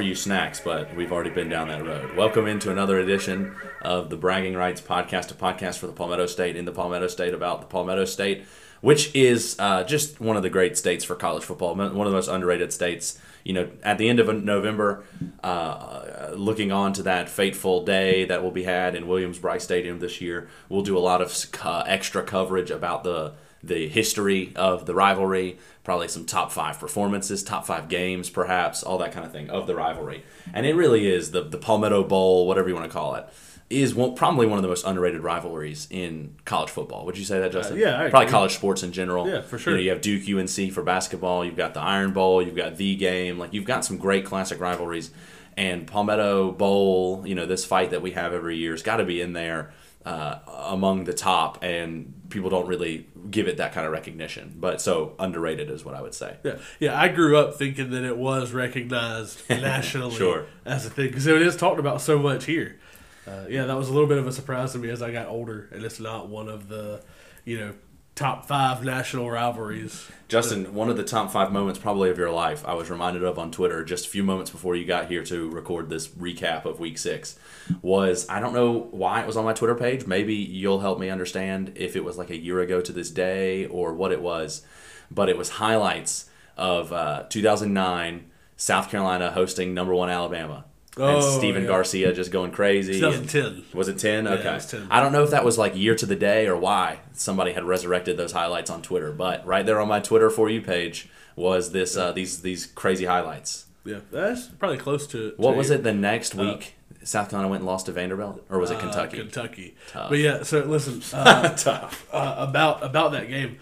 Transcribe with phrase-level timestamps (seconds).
[0.00, 2.16] Offer you snacks, but we've already been down that road.
[2.16, 6.56] Welcome into another edition of the Bragging Rights Podcast, a podcast for the Palmetto State
[6.56, 8.46] in the Palmetto State about the Palmetto State,
[8.80, 12.16] which is uh, just one of the great states for college football, one of the
[12.16, 13.18] most underrated states.
[13.44, 15.04] You know, at the end of November,
[15.44, 20.22] uh, looking on to that fateful day that will be had in Williams-Brice Stadium this
[20.22, 24.94] year, we'll do a lot of uh, extra coverage about the the history of the
[24.94, 29.50] rivalry, probably some top five performances, top five games, perhaps, all that kind of thing
[29.50, 30.24] of the rivalry.
[30.54, 33.26] And it really is the, the Palmetto Bowl, whatever you want to call it,
[33.68, 37.06] is one, probably one of the most underrated rivalries in college football.
[37.06, 37.76] Would you say that, Justin?
[37.76, 38.32] Uh, yeah, I probably agree.
[38.32, 39.28] college sports in general.
[39.28, 39.74] Yeah, for sure.
[39.74, 41.44] You, know, you have Duke UNC for basketball.
[41.44, 42.42] You've got the Iron Bowl.
[42.42, 43.38] You've got the game.
[43.38, 45.10] Like you've got some great classic rivalries.
[45.56, 49.04] And Palmetto Bowl, you know, this fight that we have every year has got to
[49.04, 49.72] be in there
[50.04, 54.56] uh, among the top, and people don't really give it that kind of recognition.
[54.58, 56.36] But so underrated is what I would say.
[56.44, 56.98] Yeah, yeah.
[56.98, 60.46] I grew up thinking that it was recognized nationally Sure.
[60.64, 62.78] as a thing because it is talked about so much here.
[63.26, 65.28] Uh, yeah, that was a little bit of a surprise to me as I got
[65.28, 67.02] older, and it's not one of the,
[67.44, 67.74] you know,
[68.20, 70.06] top five national rivalries.
[70.28, 73.38] Justin, one of the top five moments probably of your life, I was reminded of
[73.38, 76.78] on Twitter just a few moments before you got here to record this recap of
[76.78, 77.38] week six,
[77.80, 80.06] was I don't know why it was on my Twitter page.
[80.06, 83.64] Maybe you'll help me understand if it was like a year ago to this day
[83.64, 84.66] or what it was,
[85.10, 90.66] but it was highlights of uh, 2009 South Carolina hosting number one Alabama.
[91.00, 91.68] And Oh, Stephen yeah.
[91.68, 93.02] Garcia just going crazy.
[93.02, 93.64] and- 2010.
[93.72, 94.26] was it 10?
[94.26, 94.54] it Okay.
[94.54, 94.86] was 10.
[94.90, 97.64] I don't know if that was like year to the day or why somebody had
[97.64, 101.72] resurrected those highlights on Twitter, but right there on my Twitter for you page was
[101.72, 103.66] this uh, these these crazy highlights.
[103.84, 105.32] Yeah, that's probably close to.
[105.38, 106.74] What to was it the next week?
[107.02, 109.16] South Carolina went and lost to Vanderbilt, or was it uh, Kentucky?
[109.16, 109.74] Kentucky.
[109.88, 110.10] Tough.
[110.10, 112.06] But yeah, so listen uh, Tough.
[112.12, 113.56] uh, about about that game.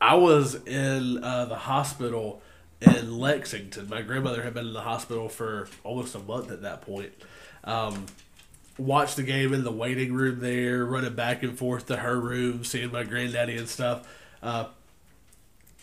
[0.00, 2.42] I was in uh, the hospital
[2.80, 3.88] in Lexington.
[3.88, 7.12] My grandmother had been in the hospital for almost a month at that point.
[7.64, 8.06] Um,
[8.78, 12.64] watched the game in the waiting room there, running back and forth to her room,
[12.64, 14.08] seeing my granddaddy and stuff.
[14.42, 14.66] Uh,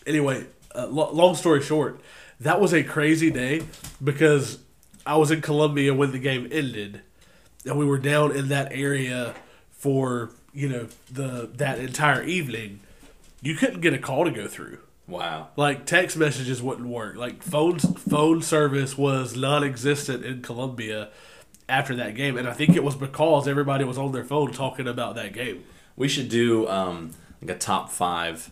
[0.06, 0.44] anyway,
[0.74, 2.00] uh, lo- long story short,
[2.40, 3.62] that was a crazy day
[4.02, 4.58] because
[5.06, 7.02] I was in Columbia when the game ended,
[7.64, 9.34] and we were down in that area
[9.70, 12.80] for you know the that entire evening.
[13.40, 14.78] You couldn't get a call to go through.
[15.08, 15.48] Wow.
[15.56, 17.16] Like text messages wouldn't work.
[17.16, 21.08] Like phone phone service was non-existent in Columbia
[21.68, 24.86] after that game, and I think it was because everybody was on their phone talking
[24.86, 25.64] about that game.
[25.96, 28.50] We should do um, like a top five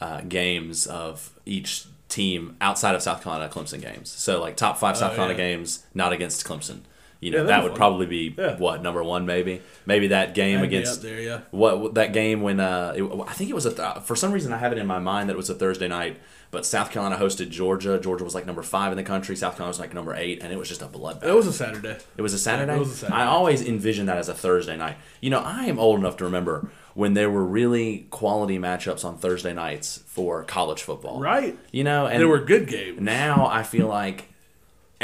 [0.00, 4.10] uh, games of each team outside of South Carolina Clemson games.
[4.10, 5.48] So like top five South Oh, Carolina yeah.
[5.56, 6.80] games not against Clemson.
[7.24, 7.78] You know Yeah, that would fun.
[7.78, 8.56] probably be Yeah.
[8.58, 11.40] what number one maybe maybe that game That'd against there, yeah.
[11.50, 14.30] what what- that game when uh it, I think it was a th- for some
[14.32, 16.18] reason I have it in my mind that it was a Thursday night,
[16.50, 17.98] but South Carolina hosted Georgia.
[17.98, 19.34] Georgia was like number five in the country.
[19.36, 21.24] South Carolina was like number eight, and it was just a bloodbath.
[21.24, 21.96] It was a Saturday.
[22.18, 22.74] It was a Saturday.
[22.74, 23.16] it was a Saturday.
[23.22, 24.96] I always envisioned that as a Thursday night.
[25.20, 29.16] You know, I am old enough to remember when there were really quality matchups on
[29.18, 31.18] Thursday nights for college football.
[31.20, 31.58] Right.
[31.72, 33.00] You know, and There were good games.
[33.00, 34.28] now I feel like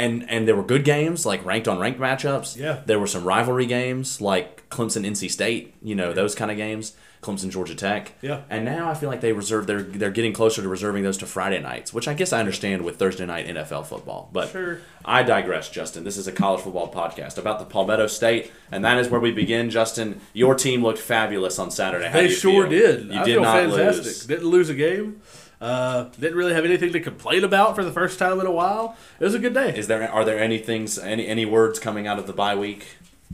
[0.01, 2.57] and and there were good games like ranked on ranked matchups.
[2.57, 2.81] Yeah.
[2.85, 6.93] There were some rivalry games like Clemson NC State, you know, those kind of games.
[7.21, 8.13] Clemson Georgia Tech.
[8.23, 8.41] Yeah.
[8.49, 11.27] And now I feel like they reserve they're they're getting closer to reserving those to
[11.27, 14.31] Friday nights, which I guess I understand with Thursday night NFL football.
[14.33, 14.79] But Sure.
[15.05, 16.03] I digress, Justin.
[16.03, 19.31] This is a college football podcast about the Palmetto State, and that is where we
[19.31, 19.69] begin.
[19.69, 22.07] Justin, your team looked fabulous on Saturday.
[22.07, 22.71] How They sure feel?
[22.71, 23.13] did.
[23.13, 24.03] You I did not fantastic.
[24.05, 24.25] lose.
[24.25, 25.21] Didn't lose a game.
[25.61, 28.97] Uh, didn't really have anything to complain about for the first time in a while.
[29.19, 29.77] It was a good day.
[29.77, 32.87] Is there are there any things any any words coming out of the bye week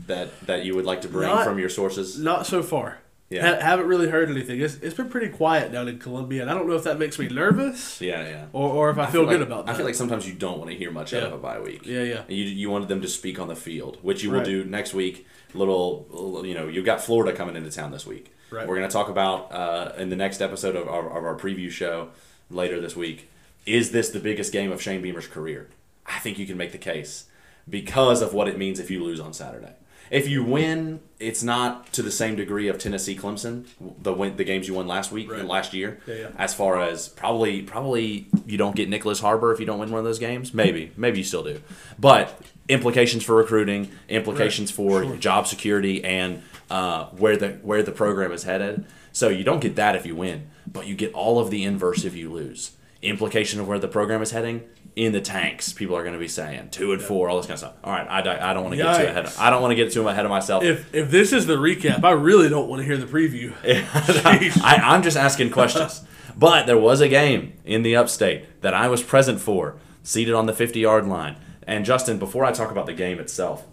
[0.06, 2.18] that that you would like to bring Not- from your sources?
[2.18, 2.98] Not so far.
[3.30, 3.56] Yeah.
[3.56, 4.58] Ha- haven't really heard anything.
[4.58, 7.18] It's, it's been pretty quiet down in Columbia, and I don't know if that makes
[7.18, 8.44] me nervous Yeah, yeah.
[8.54, 9.72] or, or if I, feel, like, good about that.
[9.74, 11.82] I feel like sometimes you don't want to hear much out of a bye week.
[11.84, 12.22] Yeah, yeah.
[12.26, 14.46] You, you wanted them to speak on the field, which you will Right.
[14.46, 15.26] do next week.
[15.52, 18.32] Little- you know, you've got Florida coming into town this week.
[18.50, 18.66] Right.
[18.66, 21.70] We're going to talk about uh, in the next episode of our, of our preview
[21.70, 22.08] show
[22.50, 23.30] later this week.
[23.66, 25.68] Is this the biggest game of Shane Beamer's career?
[26.06, 27.26] I think you can make the case
[27.68, 29.72] because of what it means if you lose on Saturday.
[30.10, 33.66] If you win, it's not to the same degree of Tennessee Clemson,
[34.00, 35.40] the win, the games you won last week Right.
[35.40, 36.00] and last year.
[36.06, 36.28] Yeah, yeah.
[36.38, 39.98] As far as probably probably you don't get Nicholas Harbor if you don't win one
[39.98, 40.54] of those games.
[40.54, 41.60] Maybe maybe you still do,
[41.98, 42.40] but
[42.70, 45.16] implications for recruiting, implications for Sure.
[45.16, 48.86] job security, and uh, where the where the program is headed.
[49.12, 52.04] So you don't get that if you win, but you get all of the inverse
[52.04, 52.72] if you lose.
[53.00, 54.64] Implication of where the program is heading
[54.96, 55.72] in the tanks.
[55.72, 57.74] People are going to be saying two and four, all this kind of stuff.
[57.84, 59.26] All right, I, I don't want to get too ahead.
[59.26, 60.64] Of, I don't want to get too ahead of myself.
[60.64, 63.54] if if this is the recap, I really don't want to hear the preview.
[63.64, 66.02] I, I'm just asking questions.
[66.36, 70.46] But there was a game in the upstate that I was present for, seated on
[70.46, 71.36] the 50 yard line.
[71.66, 73.66] And Justin, before I talk about the game itself,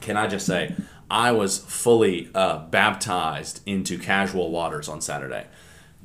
[0.00, 0.74] can I just say
[1.12, 5.46] I was fully uh, baptized into casual waters on Saturday.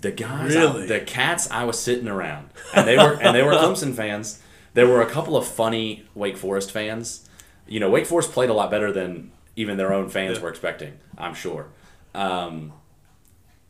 [0.02, 3.52] The guys, I- the cats, I was sitting around, and they were and they were
[3.54, 4.42] Clemson fans.
[4.74, 7.28] There were a couple of funny Wake Forest fans.
[7.68, 11.00] You know, Wake Forest played a lot better than even their own fans were expecting.
[11.18, 11.68] I'm sure,
[12.14, 12.74] um,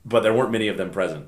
[0.04, 1.28] but there weren't many of them present,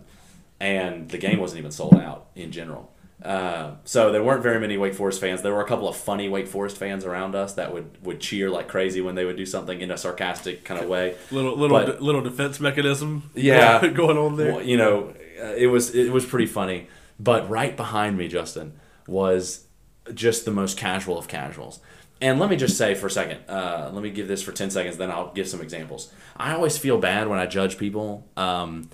[0.59, 2.88] and the game wasn't even sold out in general.
[3.23, 5.41] Uh, so there weren't very many Wake Forest fans.
[5.41, 8.49] There were a couple of funny Wake Forest fans around us that would, would cheer
[8.49, 11.15] like crazy when they would do something in a sarcastic kind of way.
[11.31, 13.29] Little little But- little defense mechanism.
[13.35, 13.85] Yeah.
[13.93, 14.53] going on there.
[14.53, 15.13] Well, you know,
[15.57, 16.87] it was it was pretty funny.
[17.19, 19.65] But right behind me, Justin, was
[20.13, 21.81] just the most casual of casuals.
[22.21, 24.71] And let me just say for a second, uh, let me give this for 10
[24.71, 26.11] seconds, then I'll give some examples.
[26.35, 28.89] I always feel bad when I judge people um,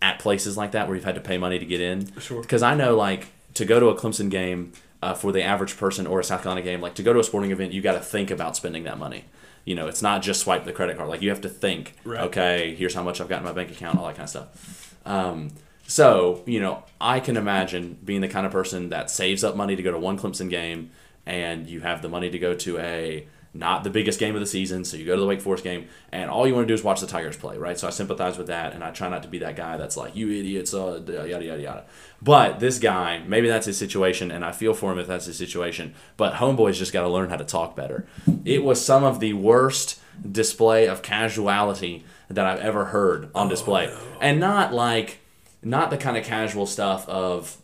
[0.00, 2.10] at places like that where you've had to pay money to get in.
[2.20, 2.40] Sure.
[2.40, 6.06] Because I know, like, to go to a Clemson game uh, for the average person
[6.06, 8.00] or a South Carolina game, like, to go to a sporting event, you got to
[8.00, 9.24] think about spending that money.
[9.64, 11.08] You know, it's not just swipe the credit card.
[11.08, 12.20] Like, you have to think, Right.
[12.22, 14.96] okay, here's how much I've got in my bank account, all that kind of stuff.
[15.06, 15.50] Um,
[15.86, 19.74] so, you know, I can imagine being the kind of person that saves up money
[19.76, 20.90] to go to one Clemson game
[21.26, 24.46] and you have the money to go to a not the biggest game of the
[24.46, 26.74] season, so you go to the Wake Forest game and all you want to do
[26.74, 27.78] is watch the Tigers play, right?
[27.78, 30.14] So I sympathize with that and I try not to be that guy that's like,
[30.14, 31.84] you idiots, uh, yada, yada, yada.
[32.22, 35.36] But this guy, maybe that's his situation and I feel for him if that's his
[35.36, 38.06] situation, but Homeboy's just got to learn how to talk better.
[38.44, 40.00] It was some of the worst
[40.30, 43.92] display of casuality that I've ever heard on display.
[44.20, 45.18] And not like
[45.62, 47.56] not the kind of casual stuff of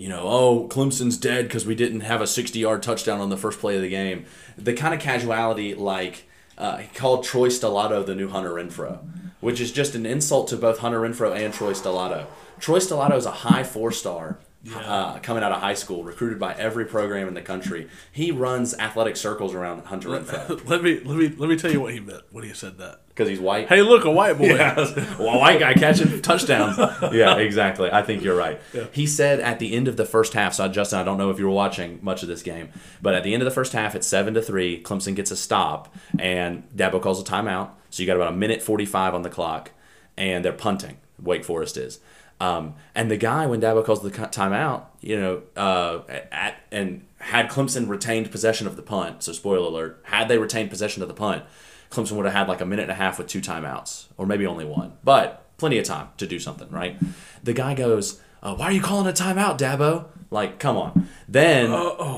[0.00, 3.36] you know, oh, Clemson's dead because we didn't have a 60 yard touchdown on the
[3.36, 4.24] first play of the game.
[4.56, 6.26] The kind of casuality like
[6.56, 9.00] uh, he called Troy Stellato the new Hunter Renfrow,
[9.40, 12.24] which is just an insult to both Hunter Renfrow and Troy Stellato.
[12.58, 14.38] Troy Stellato is a high four star.
[14.76, 18.74] Uh, coming out of high school, recruited by every program in the country, he runs
[18.78, 22.00] athletic circles around Hunter Renfrow let me let me let me tell you what he
[22.00, 23.00] meant when he said that.
[23.08, 23.68] because he's white.
[23.70, 24.48] Hey, look, a white boy.
[24.56, 24.74] Yeah.
[25.18, 26.76] well, a white guy catching touchdowns.
[27.10, 27.88] Yeah, exactly.
[27.90, 28.60] I think you're right.
[28.92, 30.52] He said at the end of the first half.
[30.52, 32.68] So, Justin, I don't know if you were watching much of this game,
[33.00, 34.82] but at the end of the first half, it's seven to three.
[34.82, 37.70] Clemson gets a stop, and Dabo calls a timeout.
[37.88, 39.70] So you got about a minute forty-five on the clock,
[40.18, 40.98] and they're punting.
[41.18, 41.98] Wake Forest is.
[42.40, 46.00] Um, and the guy, when Dabo calls the timeout, you know, uh,
[46.32, 49.22] at, and had Clemson retained possession of the punt.
[49.22, 51.44] So, spoiler alert: had they retained possession of the punt,
[51.90, 54.46] Clemson would have had like a minute and a half with two timeouts, or maybe
[54.46, 56.96] only one, but plenty of time to do something, right?
[57.44, 61.08] The guy goes, uh, "Why are you calling a timeout, Dabo?" Like, come on.
[61.28, 61.70] Then,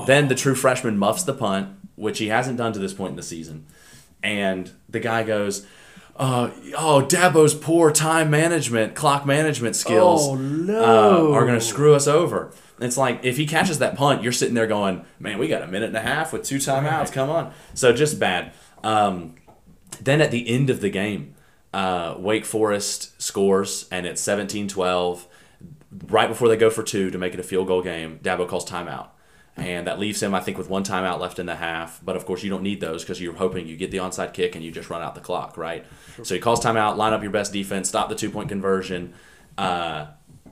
[0.05, 3.15] then the true freshman muffs the punt, which he hasn't done to this point in
[3.17, 3.65] the season,
[4.23, 5.65] and the guy goes.
[6.15, 11.31] Uh, oh, Dabo's poor time management, clock management skills Oh, no.
[11.31, 12.51] uh, are going to screw us over.
[12.79, 15.67] It's like if he catches that punt, you're sitting there going, "Man, we got a
[15.67, 17.11] minute and a half with two timeouts.
[17.11, 18.51] Come on!" So just bad.
[18.83, 19.35] Um,
[20.01, 21.33] then at the end of the game,
[21.73, 25.25] uh, Wake Forest scores, and it's 17-12.
[26.07, 28.69] Right before they go for two to make it a field goal game, Dabo calls
[28.69, 29.09] timeout.
[29.55, 32.01] And that leaves him, I think, with one timeout left in the half.
[32.03, 34.55] But of course, you don't need those because you're hoping you get the onside kick
[34.55, 35.85] and you just run out the clock, right?
[36.23, 39.13] So he calls timeout, line up your best defense, stop the two point conversion.
[39.57, 40.07] Uh,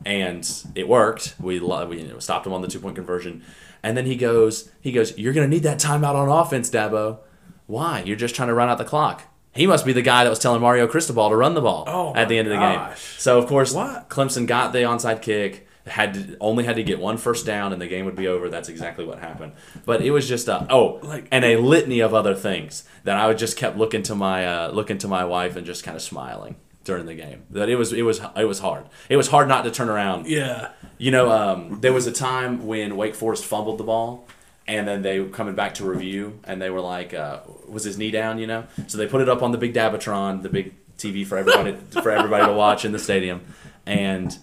[0.06, 1.36] and it worked.
[1.40, 3.44] We, we you know, stopped him on the two point conversion.
[3.84, 7.20] And then he goes, he goes, You're going to need that timeout on offense, Dabo.
[7.66, 8.04] Why?
[8.06, 9.24] You're just trying to run out the clock.
[9.54, 12.16] He must be the guy that was telling Mario Cristobal to run the ball Oh,
[12.16, 12.88] at the end of the gosh.
[12.90, 12.98] game.
[13.18, 14.10] So of course, What?
[14.10, 15.68] Clemson got the onside kick.
[15.88, 18.50] Had to, only had to get one first down, and the game would be over.
[18.50, 19.54] That's exactly what happened.
[19.86, 23.28] But it was just a oh, Like- and a litany of other things that I
[23.28, 26.04] would just kept looking to my uh, looking to my wife and just kind of
[26.04, 27.44] smiling during the game.
[27.50, 28.86] That it was it was it was hard.
[29.10, 30.28] It was hard not to turn around.
[30.28, 30.70] Yeah.
[31.00, 34.28] You know, um, there was a time when Wake Forest fumbled the ball,
[34.68, 37.98] and then they were coming back to review, and they were like, uh, "Was his
[37.98, 40.76] knee down?" You know, so they put it up on the big Dabatron, the big
[41.00, 43.42] TV for everybody for everybody to watch in the stadium,
[43.88, 44.38] and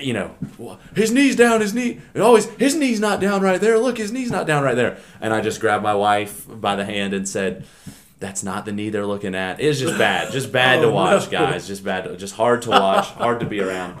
[0.00, 0.34] you know,
[0.94, 3.78] his knee's down, his knee, and always his knee's not down right there.
[3.78, 4.98] Look, his knee's not down right there.
[5.20, 7.64] And I just grabbed my wife by the hand and said.
[8.20, 9.58] That's not the knee they're looking at.
[9.60, 11.40] It's just bad, just bad to Oh, watch, no.
[11.40, 11.66] guys.
[11.66, 13.98] Just bad, to, just hard to watch, hard to be around.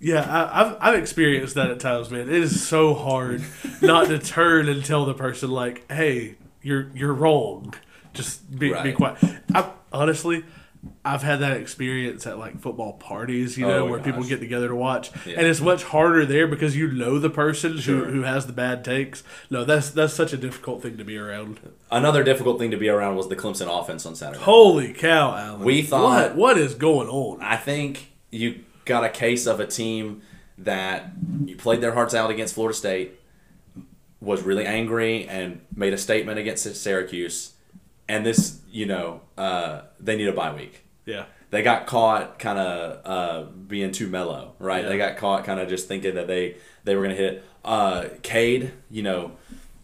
[0.00, 2.22] Yeah, I, I've I've experienced that at times, man.
[2.22, 3.44] It is so hard
[3.80, 7.72] not to turn and tell the person like, "Hey, you're you're wrong."
[8.12, 9.18] Just be be quiet.
[9.54, 10.44] I, honestly,
[11.04, 14.40] I've had that experience at like football parties, you oh, know, Oh, where people get
[14.40, 15.34] together to watch, Yeah.
[15.38, 18.06] and it's much harder there because you know the person Sure.
[18.06, 19.22] who, who has the bad takes.
[19.50, 21.60] No, that's that's such a difficult thing to be around.
[21.90, 24.42] Another difficult thing to be around was the Clemson offense on Saturday.
[24.42, 25.64] Holy cow, Alan!
[25.64, 27.42] We thought- what what is going on?
[27.42, 30.22] I think you got a case of a team
[30.56, 31.12] that
[31.44, 33.20] you played their hearts out against Florida State,
[34.20, 37.52] was really angry and made a statement against Syracuse,
[38.08, 40.84] and this, you know, uh, they need a bye week.
[41.06, 41.24] Yeah.
[41.50, 44.84] They got caught kind of uh, being too mellow, right?
[44.84, 44.88] Yeah.
[44.90, 47.44] They got caught kind of just thinking that they they were going to hit it.
[47.64, 49.32] Uh, Cade, you know,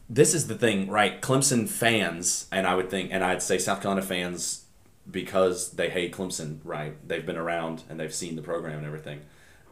[0.08, 1.20] this is the thing, right?
[1.20, 4.64] Clemson fans, and I would think, and I'd say South Carolina fans,
[5.10, 6.96] because they hate Clemson, right?
[7.06, 9.20] They've been around and they've seen the program and everything.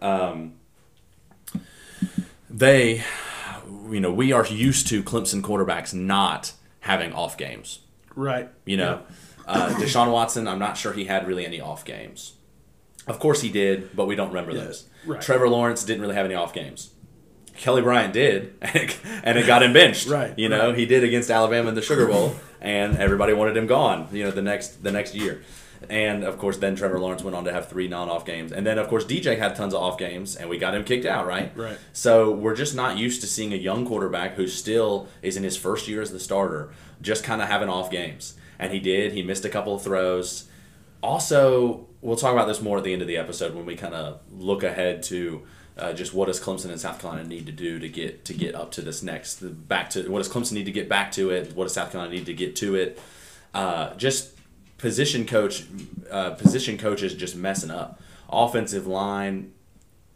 [0.02, 0.54] Um,
[2.50, 3.02] they,
[3.90, 7.80] you know, we are used to Clemson quarterbacks not having off games.
[8.14, 8.48] Right.
[8.64, 9.02] You know,
[9.46, 12.34] uh, Deshaun Watson, I'm not sure he had really any off games.
[13.06, 14.88] Of course he did, but we don't remember Yeah, those.
[15.06, 15.20] right.
[15.20, 16.90] Trevor Lawrence didn't really have any off games.
[17.56, 20.08] Kelly Bryant did, and it, and it got him benched.
[20.08, 20.78] Right, You know, right.
[20.78, 24.08] he did against Alabama in the Sugar Bowl, and everybody wanted him gone.
[24.12, 25.42] You know, the next the next year.
[25.88, 28.78] And of course, then Trevor Lawrence went on to have three non-off games, and then
[28.78, 31.56] of course DJ had tons of off games, and we got him kicked out, right?
[31.56, 31.78] Right.
[31.92, 35.56] So we're just not used to seeing a young quarterback who still is in his
[35.56, 38.34] first year as the starter, just kind of having off games.
[38.58, 39.12] And he did.
[39.12, 40.48] He missed a couple of throws.
[41.02, 43.94] Also, we'll talk about this more at the end of the episode when we kind
[43.94, 45.42] of look ahead to
[45.76, 48.54] uh, just what does Clemson and South Carolina need to do to get to get
[48.54, 51.54] up to this next back to what does Clemson need to get back to it?
[51.54, 53.00] What does South Carolina need to get to it?
[53.52, 54.33] Uh, just
[54.78, 55.64] position coach,
[56.10, 58.00] uh, position coaches just messing up.
[58.28, 59.52] Offensive line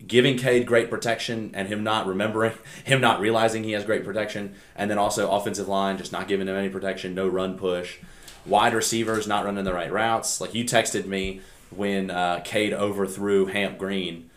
[0.06, 2.52] giving Cade great protection and him not remembering,
[2.84, 6.46] him not realizing he has great protection, and then also offensive line just not giving
[6.48, 7.98] him any protection, no run push.
[8.46, 10.40] Wide receivers not running the right routes.
[10.40, 14.30] Like you texted me when uh, Cade overthrew Hamp Green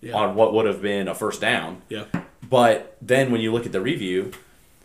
[0.00, 0.14] Yeah.
[0.14, 1.80] on what would have been a first down.
[1.88, 2.04] Yeah.
[2.48, 4.32] But then when you look at the review,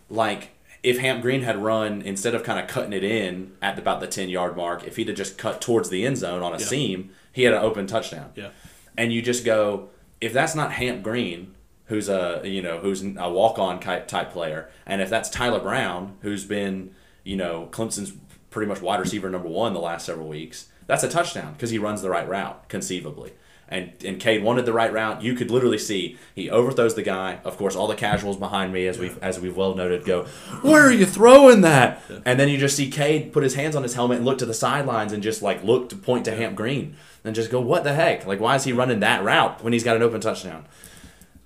[0.08, 0.50] like
[0.82, 4.06] if Hamp Green had run instead of kind of cutting it in at about the
[4.06, 6.64] ten yard mark, if he'd have just cut towards the end zone on a Yeah.
[6.66, 8.30] seam, he had an open touchdown.
[8.34, 8.48] Yeah.
[8.96, 9.88] And you just go,
[10.20, 11.54] if that's not Hamp Green,
[11.86, 15.60] who's a you know who's a walk on type type player, and if that's Tyler
[15.60, 16.94] Brown, who's been
[17.24, 18.12] you know Clemson's
[18.50, 21.78] pretty much wide receiver number one the last several weeks, that's a touchdown because he
[21.78, 23.32] runs the right route conceivably.
[23.70, 25.22] And and Cade wanted the right route.
[25.22, 27.38] You could literally see he overthrows the guy.
[27.44, 30.24] Of course, all the casuals behind me, as we've as we've well noted, go,
[30.62, 33.84] "Where are you throwing that?" And then you just see Cade put his hands on
[33.84, 36.56] his helmet and look to the sidelines and just like look to point to Hamp
[36.56, 38.26] Green and just go, "What the heck?
[38.26, 40.64] Like, why is he running that route when he's got an open touchdown?"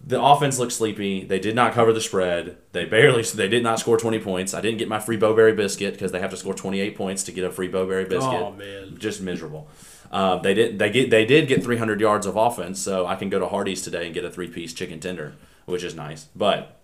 [0.06, 1.24] The offense looked sleepy.
[1.24, 2.58] They did not cover the spread.
[2.72, 3.22] They barely.
[3.22, 4.52] They did not score twenty points.
[4.52, 7.22] I didn't get my free Bo-Berry biscuit because they have to score twenty eight points
[7.24, 8.40] to get a free Bo-Berry oh, biscuit.
[8.40, 8.96] Oh, man.
[8.98, 9.68] just miserable.
[10.14, 10.78] Uh, they did.
[10.78, 11.10] They get.
[11.10, 14.06] They did get three hundred yards of offense, so I can go to Hardee's today
[14.06, 15.34] and get a three piece chicken tender,
[15.66, 16.28] which is nice.
[16.36, 16.80] But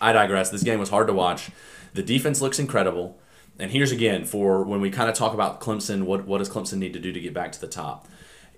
[0.00, 0.50] I digress.
[0.50, 1.50] This game was hard to watch.
[1.92, 3.18] The defense looks incredible.
[3.60, 6.78] And here's again for when we kind of talk about Clemson, what, what does Clemson
[6.78, 8.08] need to do to get back to the top?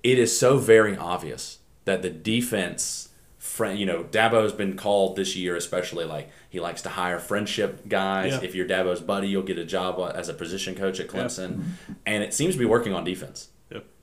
[0.02, 5.36] It is so very obvious that the defense, friend, you know, Dabo's been called this
[5.36, 8.32] year, especially like he likes to hire friendship guys.
[8.32, 8.40] Yeah.
[8.42, 11.64] If you're Dabo's buddy, you'll get a job as a position coach at Clemson.
[12.06, 13.48] And it seems to be working on defense.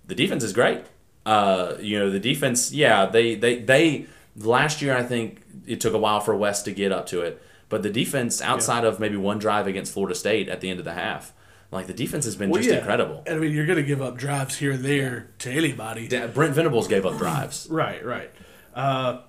[0.06, 0.82] The defense is great.
[1.26, 4.06] Uh, you know, the defense, yeah, they, they, they,
[4.36, 7.42] last year, I think it took a while for West to get up to it.
[7.70, 10.86] But the defense, outside of maybe one drive against Florida State at the end of
[10.86, 11.34] the half,
[11.72, 12.80] like the defense has been Well, just yeah.
[12.80, 13.24] incredible.
[13.26, 16.08] And I mean, you're going to give up drives here and there to anybody.
[16.08, 17.68] Da- Brent Venables gave up drives.
[17.72, 18.30] Right, right.
[18.76, 19.22] Uh,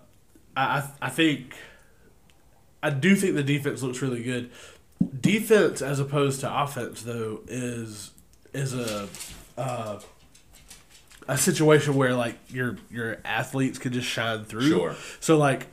[0.56, 1.54] I, I I think
[2.82, 4.50] I do think the defense looks really good.
[5.20, 8.10] Defense as opposed to offense, though, is
[8.52, 9.08] is a
[9.56, 10.00] uh,
[11.28, 14.68] a situation where like your your athletes can just shine through.
[14.68, 14.94] Sure.
[15.20, 15.66] So like,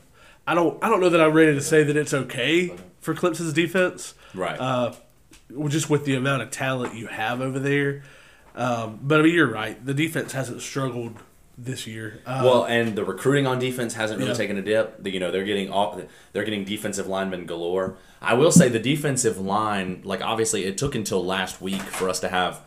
[0.48, 3.54] I don't I don't know that I'm ready to say that it's okay for Clemson's
[3.54, 4.14] defense.
[4.34, 4.60] Right.
[4.60, 4.94] Uh,
[5.68, 8.04] just with the amount of talent you have over there.
[8.56, 9.84] Um, but I mean, you're right.
[9.86, 11.16] The defense hasn't struggled
[11.58, 12.22] this year.
[12.26, 14.38] Uh, Well, and the recruiting on defense hasn't really Yeah.
[14.38, 15.06] taken a dip.
[15.06, 16.02] You know, they're getting off,
[16.34, 17.98] they're getting defensive linemen galore.
[18.22, 22.20] I will say the defensive line, like obviously, it took until last week for us
[22.22, 22.62] to have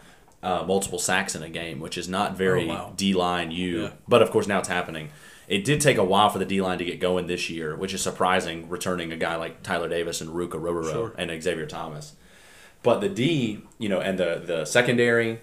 [0.45, 2.93] uh, multiple sacks in a game, which is not very Oh, wow.
[2.97, 3.83] D line you.
[3.85, 3.91] Yeah.
[4.07, 5.11] But of course, now it's happening.
[5.49, 7.93] It did take a while for the D line to get going this year, which
[7.95, 11.15] is surprising, returning a guy like Tyler Davis and Ruke Orhorhoro Sure.
[11.19, 12.15] and Xavier Thomas.
[12.83, 15.41] But the D, you know, and the the secondary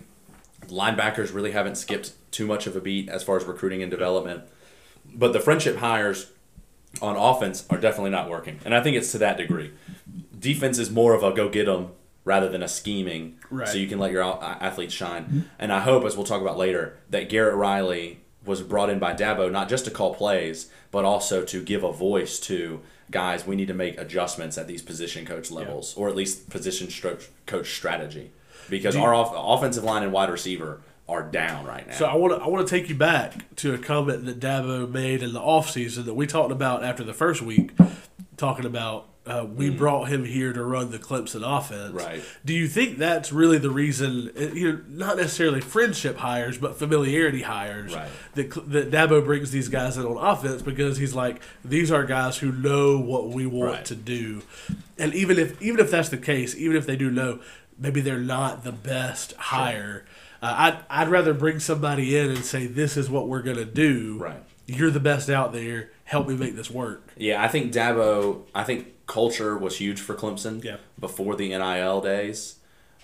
[0.67, 4.43] linebackers really haven't skipped too much of a beat as far as recruiting and development.
[5.13, 6.31] But the friendship hires
[7.01, 9.71] on offense are definitely not working, and I think it's to that degree.
[10.37, 11.89] Defense is more of a go get them
[12.31, 13.67] rather than a scheming, Right.
[13.67, 15.23] so you can let your athletes shine.
[15.25, 15.39] Mm-hmm.
[15.59, 19.13] And I hope, as we'll talk about later, that Garrett Riley was brought in by
[19.13, 22.79] Dabo not just to call plays, but also to give a voice to
[23.11, 23.45] guys.
[23.45, 27.27] We need to make adjustments at these position coach levels, or at least position stro-
[27.45, 28.31] coach strategy,
[28.69, 31.93] because you- our off- offensive line and wide receiver are down right now.
[31.95, 34.89] So I want to I want to take you back to a comment that Dabo
[34.89, 37.71] made in the offseason that we talked about after the first week,
[38.37, 41.93] talking about uh, we brought him here to run the Clemson offense.
[41.93, 42.23] Right.
[42.43, 44.31] Do you think that's really the reason?
[44.35, 47.93] uh, You know, not necessarily friendship hires, but familiarity hires.
[47.95, 48.09] Right.
[48.33, 52.37] That that Dabo brings these guys in on offense because he's like, these are guys
[52.39, 53.85] who know what we want Right.
[53.85, 54.41] to do,
[54.97, 57.39] and even if even if that's the case, even if they do know,
[57.77, 60.03] maybe they're not the best hire.
[60.41, 64.17] Uh, I'd I'd rather bring somebody in and say, this is what we're gonna do.
[64.19, 64.41] Right.
[64.65, 65.91] You're the best out there.
[66.05, 67.09] Help me make this work.
[67.17, 68.41] Yeah, I think Dabo.
[68.55, 70.63] I think culture was huge for Clemson.
[70.63, 70.77] Yeah.
[70.99, 72.55] Before the NIL days,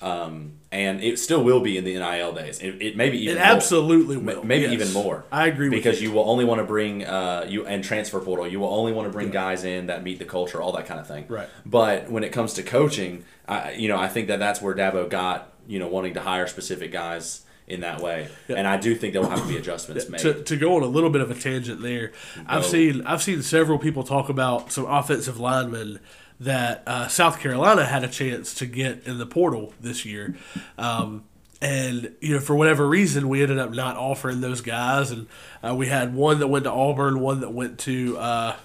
[0.01, 2.60] um, and it still will be in the NIL days.
[2.60, 3.48] It, it maybe even It more.
[3.48, 4.44] absolutely will.
[4.44, 4.74] maybe Yes.
[4.74, 5.25] even more.
[5.32, 6.10] I agree with because you.
[6.10, 8.48] you will only want to bring uh, you and transfer portal.
[8.48, 11.00] You will only want to bring guys in that meet the culture, all that kind
[11.00, 11.25] of thing.
[11.27, 11.50] Right.
[11.66, 15.10] But when it comes to coaching, I, you know, I think that that's where Dabo
[15.10, 19.13] got you know wanting to hire specific guys in that way, and I do think
[19.13, 20.21] there will have to be adjustments made.
[20.21, 22.13] to, to go on a little bit of a tangent there,
[22.45, 26.00] I've seen I've seen several people talk about some offensive linemen
[26.39, 30.36] that uh, South Carolina had a chance to get in the portal this year,
[30.77, 31.25] um,
[31.62, 35.27] and you know for whatever reason we ended up not offering those guys, and
[35.62, 38.55] uh, we had one that went to Auburn, one that went to uh,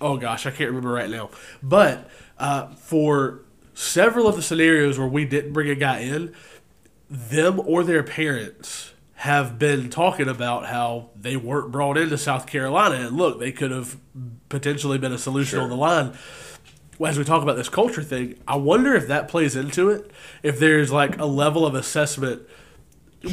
[0.00, 1.30] oh gosh I can't remember right now,
[1.60, 3.40] but uh, for
[3.74, 6.34] several of the scenarios where we didn't bring a guy in,
[7.10, 13.06] them or their parents have been talking about how they weren't brought into South Carolina,
[13.06, 13.96] and look, they could have
[14.48, 15.62] potentially been a solution Sure.
[15.64, 16.12] on the line.
[16.98, 20.10] Well, As we talk about this culture thing, I wonder if that plays into it.
[20.42, 22.42] If there's like a level of assessment,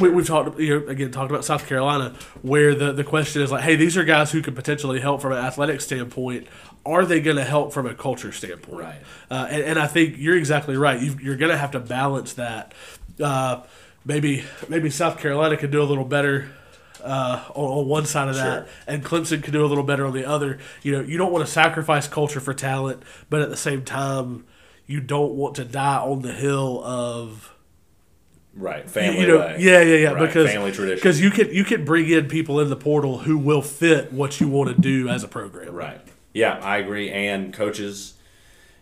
[0.00, 3.50] we, we've talked you know, again talked about South Carolina, where the the question is
[3.52, 6.46] like, hey, these are guys who could potentially help from an athletic standpoint.
[6.84, 8.80] Are they going to help from a culture standpoint?
[8.80, 9.00] Right.
[9.30, 11.00] Uh, and, and I think you're exactly right.
[11.00, 12.72] you you're going to have to balance that.
[13.20, 13.62] Uh,
[14.06, 16.48] maybe maybe South Carolina could do a little better
[17.04, 18.74] uh, on, on one side of that, Sure.
[18.86, 20.58] and Clemson could do a little better on the other.
[20.82, 24.46] You know, you don't want to sacrifice culture for talent, but at the same time,
[24.86, 27.52] you don't want to die on the hill of
[28.54, 29.56] right, family you know, way.
[29.58, 30.08] yeah, yeah, yeah.
[30.12, 30.96] Right, Because family tradition.
[30.96, 34.40] Because you can you can bring in people in the portal who will fit what
[34.40, 35.74] you want to do as a program.
[35.74, 36.00] Right.
[36.32, 37.10] Yeah, I agree.
[37.10, 38.14] And coaches,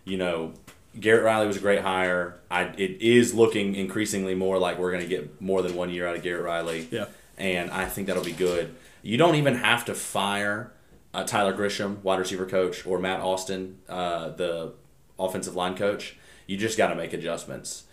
[0.03, 0.53] you know,
[0.99, 2.39] Garrett Riley was a great hire.
[2.49, 6.07] I it is looking increasingly more like we're going to get more than one year
[6.07, 6.87] out of Garrett Riley.
[6.91, 7.05] Yeah.
[7.37, 8.75] And I think that'll be good.
[9.01, 10.71] You don't even have to fire
[11.13, 14.73] uh, Tyler Grisham, wide receiver coach, or Matt Austin, uh, the
[15.19, 16.17] offensive line coach.
[16.47, 17.83] You just got to make adjustments.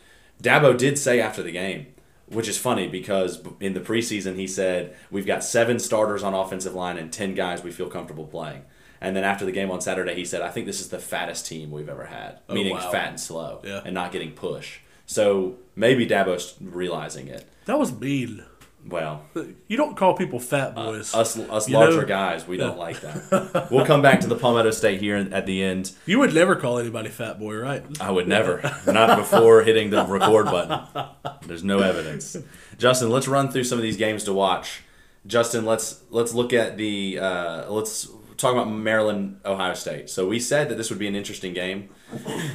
[0.42, 1.86] Dabo did say after the game,
[2.26, 6.74] which is funny because in the preseason he said we've got seven starters on offensive
[6.74, 8.62] line and ten guys we feel comfortable playing.
[9.02, 11.46] And then after the game on Saturday, he said, "I think this is the fattest
[11.46, 12.90] team we've ever had, meaning wow.
[12.90, 13.82] fat and slow, Yeah.
[13.84, 17.44] and not getting push." So maybe Dabo's realizing it.
[17.66, 18.44] That was mean.
[18.88, 19.22] Well,
[19.68, 21.14] You don't call people fat boys.
[21.14, 23.68] us us larger know- guys, we don't like that.
[23.70, 25.92] we'll come back to the Palmetto State here at the end.
[26.06, 27.84] you would never call anybody fat boy, right?
[28.00, 30.80] I would never, not before hitting the record button.
[31.46, 32.36] There's no evidence.
[32.78, 34.82] Justin, let's run through some of these games to watch.
[35.26, 40.10] Justin, let's let's look at the uh, let's talk about Maryland Ohio State.
[40.10, 41.88] So we said that this would be an interesting game.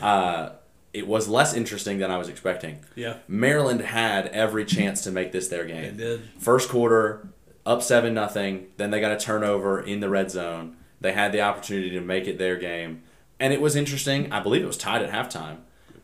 [0.02, 0.50] Uh,
[0.94, 2.84] it was less interesting than I was expecting.
[2.96, 3.18] Yeah.
[3.28, 5.98] Maryland had every chance to make this their game.
[5.98, 6.22] They did.
[6.40, 7.30] First quarter,
[7.66, 8.68] up seven nothing.
[8.78, 10.78] Then they got a turnover in the red zone.
[11.00, 13.04] They had the opportunity to make it their game,
[13.40, 14.32] and it was interesting.
[14.32, 15.58] I believe it was tied at halftime,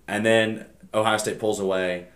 [0.08, 2.08] and then Ohio State pulls away.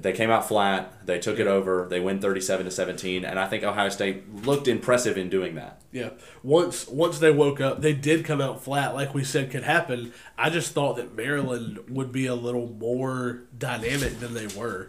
[0.00, 1.06] They came out flat.
[1.06, 1.86] They took it over.
[1.90, 5.80] They win thirty-seven to seventeen, and I think Ohio State looked impressive in doing that.
[5.92, 6.10] Yeah.
[6.42, 10.12] Once once they woke up, they did come out flat, like we said could happen.
[10.38, 14.88] I just thought that Maryland would be a little more dynamic than they were.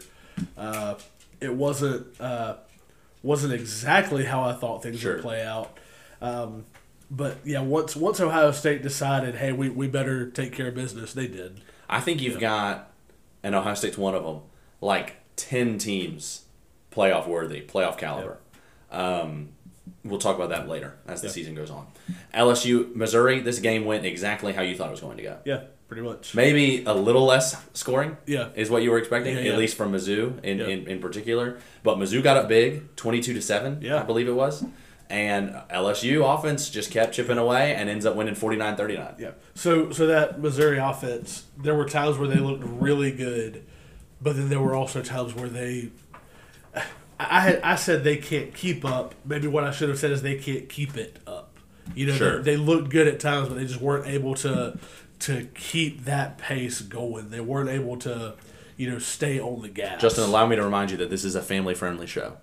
[0.58, 0.96] Uh,
[1.40, 2.56] it wasn't uh,
[3.24, 5.16] wasn't exactly how I thought things Sure.
[5.16, 5.78] would play out.
[6.22, 6.66] Um,
[7.10, 11.14] but yeah, once once Ohio State decided, hey, we, we better take care of business,
[11.14, 11.60] they did.
[11.90, 12.92] I think you've got,
[13.44, 14.42] and Ohio State's one of them,
[14.82, 16.46] like 10 teams
[16.92, 18.38] playoff worthy, playoff caliber.
[18.92, 19.50] Um,
[20.04, 21.34] we'll talk about that later as the Yeah.
[21.34, 21.88] season goes on.
[22.34, 25.38] LSU, Missouri, this game went exactly how you thought it was going to go.
[25.46, 26.36] Yeah, pretty much.
[26.36, 28.50] Maybe a little less scoring Yeah.
[28.56, 30.66] is what you were expecting, Yeah, at least from Mizzou in, Yeah.
[30.68, 31.58] in, in particular.
[31.84, 34.00] But Mizzou got up big, 22 to 7, Yeah.
[34.02, 34.66] I believe it was.
[35.10, 39.16] And LSU offense just kept chipping away and ends up winning 49 39.
[39.20, 39.32] Yeah.
[39.56, 43.64] So so that Missouri offense, there were times where they looked really good,
[44.22, 45.90] but then there were also times where they.
[47.20, 49.14] I had I said they can't keep up.
[49.26, 51.58] Maybe what I should have said is they can't keep it up.
[51.94, 52.42] You know, Sure.
[52.42, 54.78] they, they looked good at times, but they just weren't able to
[55.20, 57.30] to keep that pace going.
[57.30, 58.34] They weren't able to,
[58.76, 60.02] you know, stay on the gas.
[60.02, 62.38] Justin, allow me to remind you that this is a family friendly show.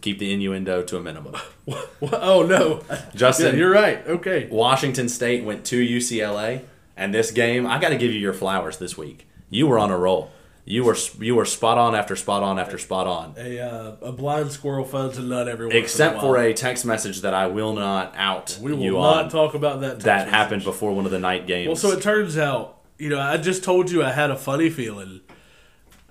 [0.00, 1.34] Keep the innuendo to a minimum.
[2.00, 2.82] oh no,
[3.14, 4.06] Justin, yeah, you're right.
[4.06, 4.48] Okay.
[4.50, 6.62] Washington State went to UCLA
[6.96, 9.26] And this game, I got to give you your flowers this week.
[9.50, 10.30] You were on a roll.
[10.68, 13.34] You were you were spot on after spot on after spot on.
[13.38, 16.84] A uh, a blind squirrel finds a nut every once Except a for a text
[16.84, 20.00] message that I will not out we will not talk about that.
[20.00, 20.30] that message.
[20.30, 21.68] happened before one of the night games.
[21.68, 24.68] Well, so it turns out, you know, I just told you I had a funny
[24.68, 25.20] feeling.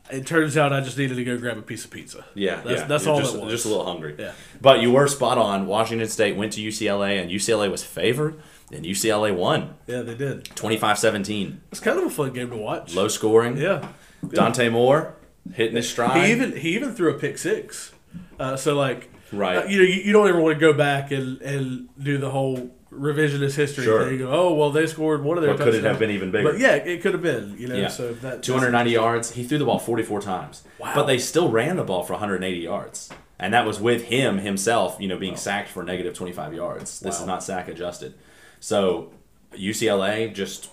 [0.09, 2.23] It turns out I just needed to go grab a piece of pizza.
[2.33, 2.87] Yeah, that's, yeah.
[2.87, 3.51] that's You're all just, it was.
[3.51, 4.15] Just a little hungry.
[4.17, 4.31] Yeah.
[4.61, 5.67] But you were spot on.
[5.67, 8.39] Washington State went to UCLA, and UCLA was favored,
[8.71, 10.45] and UCLA won Yeah, they did.
[10.45, 11.57] 25-17.
[11.71, 12.95] It's kind of a fun game to watch.
[12.95, 13.57] Low scoring.
[13.57, 13.89] Yeah.
[14.33, 15.15] Dante Moore
[15.53, 16.25] hitting his stride.
[16.25, 17.93] He even he even threw a pick six.
[18.39, 19.57] Uh, so like, Right.
[19.57, 22.29] uh, you know, you, you don't ever want to go back and, and do the
[22.29, 24.05] whole revisionist history Sure.
[24.09, 24.21] thing.
[24.23, 25.53] Oh well, they scored one of their.
[25.55, 26.51] But could it have been even bigger?
[26.51, 27.55] But yeah, it could have been.
[27.57, 27.87] You know, Yeah.
[27.89, 29.31] so that 290 yards.
[29.31, 30.63] He threw the ball 44 times.
[30.79, 30.91] Wow.
[30.95, 33.09] But they still ran the ball for 180 yards.
[33.37, 37.01] And that was with him himself, you know, being sacked for negative 25 yards.
[37.01, 38.13] This is not sack adjusted.
[38.61, 39.11] So
[39.53, 40.69] UCLA just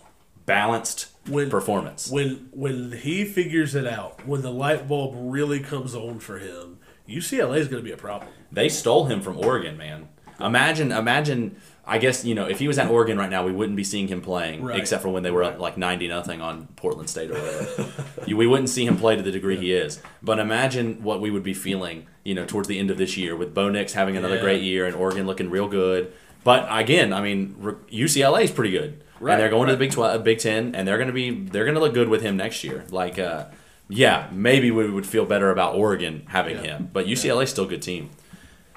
[0.47, 2.11] balanced When- performance.
[2.11, 6.79] when when he figures it out, when the light bulb really comes on for him,
[7.09, 8.31] UCLA is going to be a problem.
[8.51, 10.09] They stole him from Oregon, man.
[10.41, 11.57] Imagine, imagine.
[11.85, 14.07] I guess you know if he was at Oregon right now, we wouldn't be seeing
[14.09, 14.79] him playing, Right.
[14.79, 17.87] except for when they were up like ninety nothing on Portland State or whatever.
[18.37, 20.01] We wouldn't see him play to the degree he is.
[20.23, 23.35] But imagine what we would be feeling, you know, towards the end of this year
[23.37, 24.41] with Bo Nix having another Yeah.
[24.43, 26.13] great year and Oregon looking real good.
[26.45, 27.55] But again, I mean,
[27.93, 29.79] UCLA is pretty good, Right, and they're going to the.
[29.79, 32.23] Big Twelve, Big Ten, and they're going to be they're going to look good with
[32.23, 32.85] him next year.
[32.91, 33.47] Like, uh,
[33.89, 36.63] yeah, maybe we would feel better about Oregon having Yeah.
[36.79, 38.11] him, but UCLA is still a good team.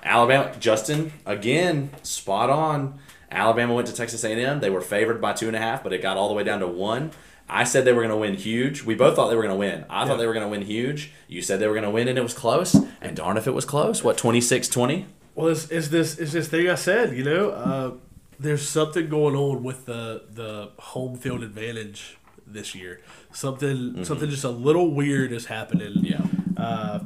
[0.04, 3.00] Alabama, Justin, again, spot on.
[3.32, 4.60] Alabama went to Texas A&M.
[4.60, 6.60] They were favored by two and a half, but it got all the way down
[6.60, 7.12] to one.
[7.50, 8.84] I said they were going to win huge.
[8.84, 9.86] We both thought they were going to win.
[9.90, 10.08] I Yeah.
[10.08, 11.12] thought they were going to win huge.
[11.28, 12.76] You said they were going to win, and it was close.
[13.02, 14.04] And darn if it was close.
[14.04, 15.06] What, 26-20?
[15.36, 17.16] Well, is, is this is this thing I said?
[17.16, 17.92] You know, uh,
[18.40, 22.18] there's something going on with the the home field advantage
[22.48, 23.02] this year.
[23.34, 25.94] Something something just a little weird is happening.
[26.04, 26.22] Yeah.
[26.58, 27.00] Uh,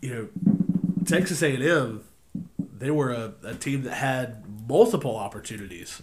[0.00, 0.28] you know,
[1.04, 2.04] Texas A and M,
[2.58, 6.00] they were a, a team that had multiple opportunities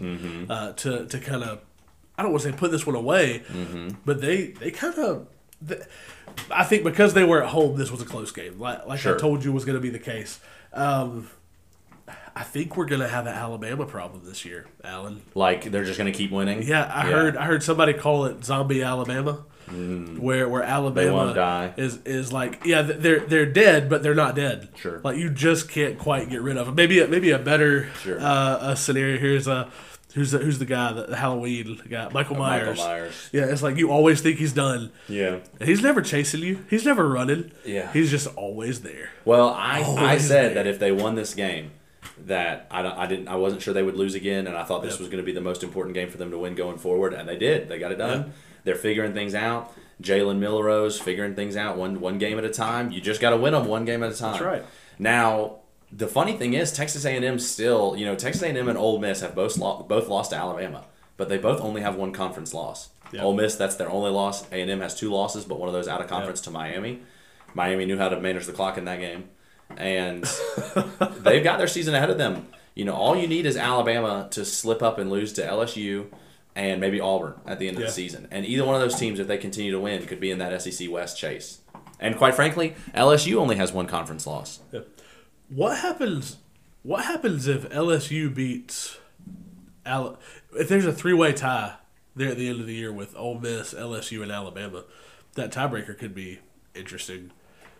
[0.49, 1.59] uh, to to kind of
[2.17, 3.41] I don't want to say put this one away,
[4.05, 5.27] but they they kind of.
[6.51, 8.59] I think because they were at home, this was a close game.
[8.59, 9.15] Like, like Sure.
[9.15, 10.41] I told you was going to be the case.
[10.73, 11.29] Um,
[12.35, 15.21] I think we're going to have an Alabama problem this year, Alan.
[15.35, 16.63] Like, they're just going to keep winning?
[16.63, 20.17] Yeah, I heard I heard somebody call it zombie Alabama, mm.
[20.19, 21.73] where where Alabama die.
[21.77, 24.69] is is like yeah they're they're dead but they're not dead.
[24.75, 24.99] Sure.
[25.03, 26.75] like you just can't quite get rid of them.
[26.75, 28.19] Maybe a, maybe a better Sure.
[28.19, 29.69] uh, a scenario here's a uh,
[30.13, 32.77] who's the, who's the guy the, the Halloween guy Michael uh, Myers.
[32.77, 33.29] Michael Myers.
[33.31, 34.91] Yeah, it's like you always think he's done.
[35.07, 35.39] Yeah.
[35.59, 36.65] And he's never chasing you.
[36.69, 37.51] He's never running.
[37.65, 37.91] Yeah.
[37.93, 39.09] he's just always there.
[39.25, 40.63] Well, I, I said there.
[40.63, 41.71] that if they won this game,
[42.25, 44.93] that I, I didn't I wasn't sure they would lose again, and I thought this
[44.93, 44.99] Yep.
[45.01, 47.27] was going to be the most important game for them to win going forward, and
[47.27, 47.69] they did.
[47.69, 48.19] They got it done.
[48.19, 48.29] Yep.
[48.65, 49.73] They're figuring things out.
[50.01, 52.91] Jalen Milroe's figuring things out one one game at a time.
[52.91, 54.33] You just got to win them one game at a time.
[54.33, 54.65] That's right.
[54.99, 55.57] Now,
[55.91, 59.35] the funny thing is, Texas A&M still, you know, Texas A&M and Ole Miss have
[59.35, 60.85] both lo- both lost to Alabama,
[61.17, 62.89] but they both only have one conference loss.
[63.11, 63.23] Yep.
[63.23, 64.49] Ole Miss, that's their only loss.
[64.51, 67.01] A&M has two losses, but one of those out of conference to Miami.
[67.53, 69.29] Miami knew how to manage the clock in that game,
[69.77, 70.23] and
[71.19, 72.47] they've got their season ahead of them.
[72.75, 76.07] You know, all you need is Alabama to slip up and lose to LSU
[76.55, 79.19] and maybe Auburn at the end of the season, and either one of those teams,
[79.19, 81.61] if they continue to win, could be in that SEC West chase.
[81.99, 84.59] And quite frankly, LSU only has one conference loss.
[85.49, 86.37] What happens?
[86.83, 88.97] What happens if LSU beats?
[89.85, 90.17] Al-
[90.55, 91.75] if there's a three way tie
[92.15, 94.83] there at the end of the year with Ole Miss, LSU, and Alabama,
[95.35, 96.39] that tiebreaker could be
[96.75, 97.31] interesting.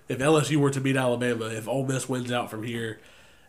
[0.07, 2.99] If LSU were to beat Alabama, if Ole Miss wins out from here,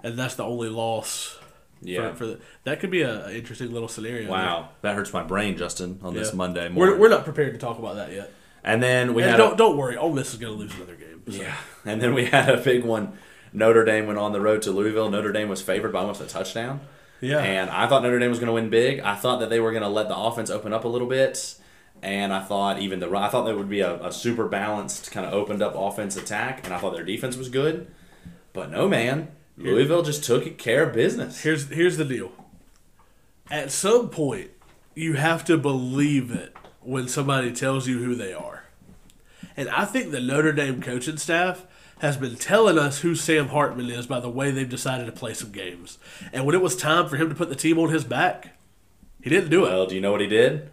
[0.02, 1.36] and that's the only loss,
[1.82, 2.10] Yeah.
[2.10, 4.30] for, for the, that could be a, a interesting little scenario.
[4.30, 6.20] Wow, that hurts my brain, Justin, on Yeah.
[6.20, 6.94] this Monday morning.
[6.94, 8.30] We're, we're not prepared to talk about that yet.
[8.62, 10.74] and then we And had don't a, don't worry, Ole Miss is going to lose
[10.76, 11.22] another game.
[11.28, 11.42] so.
[11.42, 13.18] yeah, and then we had a big one.
[13.52, 15.10] Notre Dame went on the road to Louisville.
[15.10, 16.80] Notre Dame was favored by almost a touchdown.
[17.20, 17.38] Yeah.
[17.38, 18.98] And I thought Notre Dame was going to win big.
[19.00, 21.54] I thought that they were going to let the offense open up a little bit.
[22.04, 25.26] And I thought even the I thought there would be a, a super balanced kind
[25.26, 27.86] of opened up offense attack, and I thought their defense was good.
[28.52, 31.42] But no, man, Louisville just took care of business.
[31.42, 32.30] Here's here's the deal.
[33.50, 34.50] At some point,
[34.94, 38.64] you have to believe it when somebody tells you who they are.
[39.56, 41.64] And I think the Notre Dame coaching staff
[42.00, 45.32] has been telling us who Sam Hartman is by the way they've decided to play
[45.32, 45.96] some games.
[46.34, 48.58] And when it was time for him to put the team on his back,
[49.22, 49.70] he didn't do it.
[49.70, 50.70] Well, do you know what he did?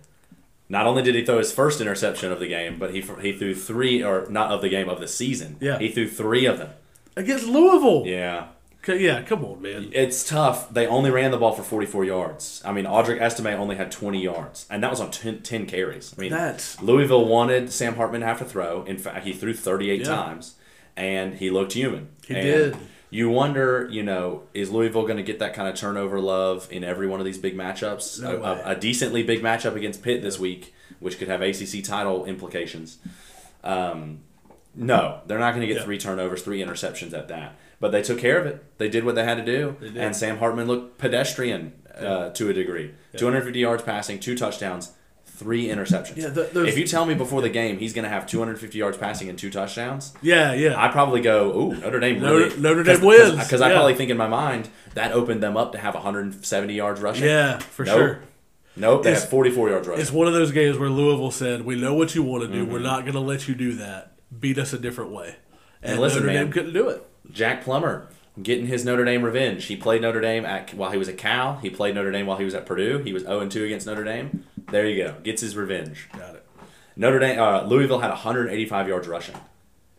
[0.71, 3.53] Not only did he throw his first interception of the game, but he he threw
[3.53, 5.57] three or not of the game of the season.
[5.59, 5.77] Yeah.
[5.77, 6.69] he threw three of them.
[7.17, 8.03] Against Louisville.
[8.07, 8.47] Yeah,
[8.87, 9.89] Yeah, come on, man.
[9.93, 10.73] It's tough.
[10.73, 12.61] They only ran the ball for 44 yards.
[12.63, 16.15] I mean, Audric Estime only had 20 yards, and that was on 10, 10 carries.
[16.17, 18.83] I mean, That's- Louisville wanted Sam Hartman to have to throw.
[18.85, 20.05] In fact, he threw 38 Yeah.
[20.05, 20.55] times,
[20.95, 22.07] and he looked human.
[22.25, 22.77] He And did.
[23.13, 26.83] You wonder, you know, is Louisville going to get that kind of turnover love in
[26.83, 28.21] every one of these big matchups?
[28.21, 31.83] No a, a, a decently big matchup against Pitt this week, which could have ACC
[31.83, 32.97] title implications.
[33.63, 34.19] Um,
[34.73, 35.83] no, they're not going to get Yeah.
[35.83, 37.55] three turnovers, three interceptions at that.
[37.81, 38.63] But they took care of it.
[38.77, 39.75] They did what they had to do.
[39.97, 42.93] And Sam Hartman looked pedestrian uh, to a degree.
[43.17, 44.93] 250 yards passing, two touchdowns,
[45.41, 46.17] three interceptions.
[46.17, 48.77] Yeah, th- those- if you tell me before the game he's going to have 250
[48.77, 50.81] yards passing and two touchdowns, Yeah, yeah.
[50.81, 52.57] I probably go, ooh, Notre Dame Notre- really.
[52.61, 53.35] Notre Dame wins.
[53.43, 53.75] Because I Yeah.
[53.75, 57.25] probably think in my mind that opened them up to have 170 yards rushing.
[57.25, 57.97] yeah, for Nope.
[57.97, 58.19] sure.
[58.77, 60.01] Nope, they It's- have 44 yards rushing.
[60.01, 62.63] It's one of those games where Louisville said, "We know what you want to do.
[62.63, 62.71] Mm-hmm.
[62.71, 64.13] We're not going to let you do that.
[64.39, 65.35] Beat us a different way."
[65.83, 66.43] And, And listen, Notre man.
[66.45, 67.03] Dame couldn't do it.
[67.33, 68.07] Jack Plummer
[68.41, 69.65] getting his Notre Dame revenge.
[69.65, 71.59] He played Notre Dame at while he was at Cal.
[71.61, 72.99] He played Notre Dame while he was at Purdue.
[72.99, 74.45] He was 0 2 against Notre Dame.
[74.71, 75.15] There you go.
[75.23, 76.09] Gets his revenge.
[76.17, 76.45] Got it.
[76.95, 79.35] Notre Dame, uh, Louisville had 185 yards rushing,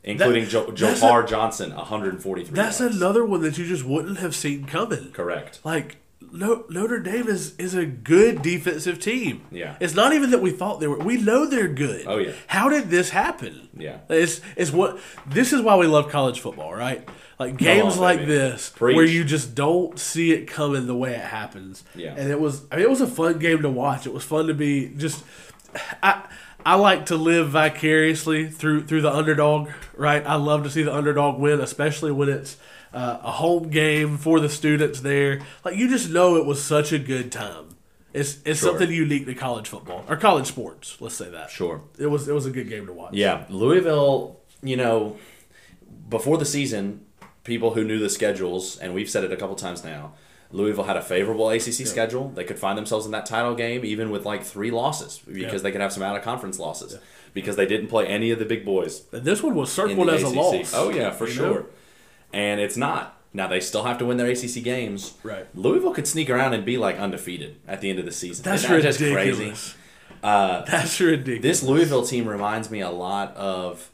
[0.05, 2.55] including jo- that's Jawhar Johnson 143.
[2.55, 2.97] That's yards.
[2.97, 5.11] another one that you just wouldn't have seen coming.
[5.13, 5.61] correct.
[5.65, 5.97] Like
[6.31, 9.43] no, Notre Dame is is a good defensive team.
[9.51, 9.77] Yeah.
[9.81, 10.99] it's not even that we thought they were.
[10.99, 12.05] We know they're good.
[12.07, 12.33] Oh, yeah.
[12.47, 13.69] How did this happen?
[13.77, 13.99] Yeah.
[14.09, 17.07] It's it's what this is why we love college football, right?
[17.47, 18.97] Like games on, like this Preach.
[18.97, 21.85] where you just don't see it coming the way it happens.
[21.95, 22.15] Yeah.
[22.17, 24.07] And it was I mean it was a fun game to watch.
[24.07, 25.25] It was fun to be just
[26.03, 26.25] I
[26.65, 30.25] I like to live vicariously through through the underdog, right?
[30.27, 32.57] I love to see the underdog win, especially when it's
[32.95, 35.41] uh, a home game for the students there.
[35.65, 37.71] Like you just know it was such a good time.
[38.13, 38.69] It's it's Sure.
[38.71, 40.99] something unique to college football or college sports.
[41.01, 41.51] Let's say that.
[41.51, 41.83] Sure.
[41.99, 43.15] It was it was a good game to watch.
[43.15, 44.39] Yeah, Louisville.
[44.63, 45.17] You know,
[46.09, 47.07] before the season,
[47.45, 50.13] people who knew the schedules, and we've said it a couple times now.
[50.51, 52.29] Louisville had a favorable ACC schedule.
[52.29, 55.59] They could find themselves in that title game even with like three losses because Yeah.
[55.59, 56.99] they could have some out of conference losses
[57.33, 60.23] because they didn't play any of the big boys And this one was circled as
[60.23, 60.75] a loss.
[60.75, 61.55] Oh yeah, for you sure.
[61.55, 61.67] know?
[62.35, 63.17] And it's not.
[63.33, 65.15] Now they still have to win their ACC games.
[65.23, 65.47] Right.
[65.55, 68.45] Louisville could sneak around and be like undefeated at the end of the season.
[68.45, 68.99] That's that ridiculous.
[68.99, 69.79] just crazy?
[70.23, 71.43] Uh, That's ridiculous.
[71.43, 73.91] This Louisville team reminds me a lot of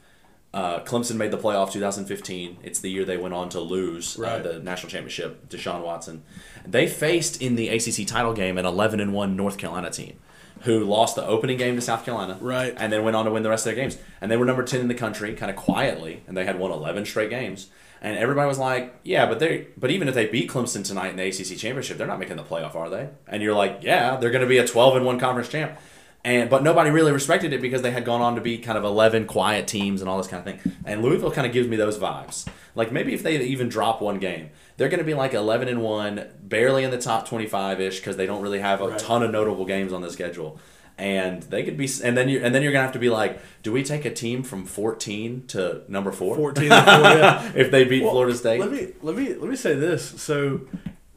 [0.53, 2.57] uh, Clemson made the playoff 2015.
[2.63, 5.47] It's the year they went on to lose uh, the national championship.
[5.49, 6.23] Deshaun Watson.
[6.65, 10.17] They faced in the ACC title game an 11 and one North Carolina team,
[10.61, 12.73] who lost the opening game to South Carolina, Right.
[12.77, 13.97] and then went on to win the rest of their games.
[14.21, 16.71] And they were number 10 in the country, kind of quietly, and they had won
[16.71, 17.67] 11 straight games.
[18.01, 21.17] And everybody was like, "Yeah, but they, but even if they beat Clemson tonight in
[21.17, 24.31] the ACC championship, they're not making the playoff, are they?" And you're like, "Yeah, they're
[24.31, 25.77] going to be a 12 and one conference champ."
[26.25, 28.83] And but nobody really respected it because they had gone on to be kind of
[28.83, 30.73] 11 quiet teams and all this kind of thing.
[30.83, 32.45] And Louisville kind of gives me those vibes.
[32.75, 35.81] Like maybe if they even drop one game, they're going to be like 11 and
[35.81, 38.99] one, barely in the top 25 ish because they don't really have a Right.
[38.99, 40.59] ton of notable games on the schedule.
[40.97, 43.39] And they could be, and then you, and then you're gonna have to be like,
[43.63, 46.35] do we take a team from 14 to number four?
[46.35, 47.51] 14 and 4, yeah.
[47.55, 48.59] if they beat Well, Florida State.
[48.59, 50.21] Let me let me let me say this.
[50.21, 50.61] So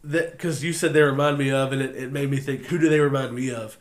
[0.05, 2.79] that because you said they remind me of, and it, it made me think, who
[2.79, 3.77] do they remind me of?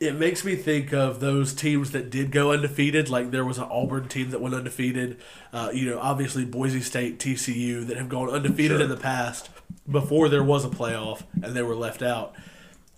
[0.00, 3.08] It makes me think of those teams that did go undefeated.
[3.08, 5.18] Like there was an Auburn team that went undefeated.
[5.52, 8.82] Uh, you know, obviously Boise State, TCU that have gone undefeated Sure.
[8.82, 9.50] in the past
[9.90, 12.34] before there was a playoff and they were left out.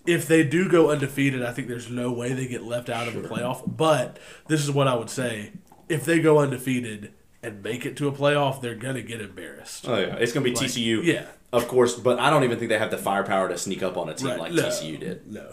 [0.05, 3.13] If they do go undefeated, I think there's no way they get left out of
[3.13, 3.61] the playoff.
[3.67, 5.51] But this is what I would say:
[5.89, 7.11] if they go undefeated
[7.43, 9.87] and make it to a playoff, they're gonna get embarrassed.
[9.87, 11.03] oh yeah, it's gonna be Like, TCU.
[11.03, 11.25] yeah.
[11.53, 14.07] of course, but I don't even think they have the firepower to sneak up on
[14.09, 14.39] a team Right.
[14.39, 14.63] like No.
[14.63, 15.31] TCU did.
[15.31, 15.51] No.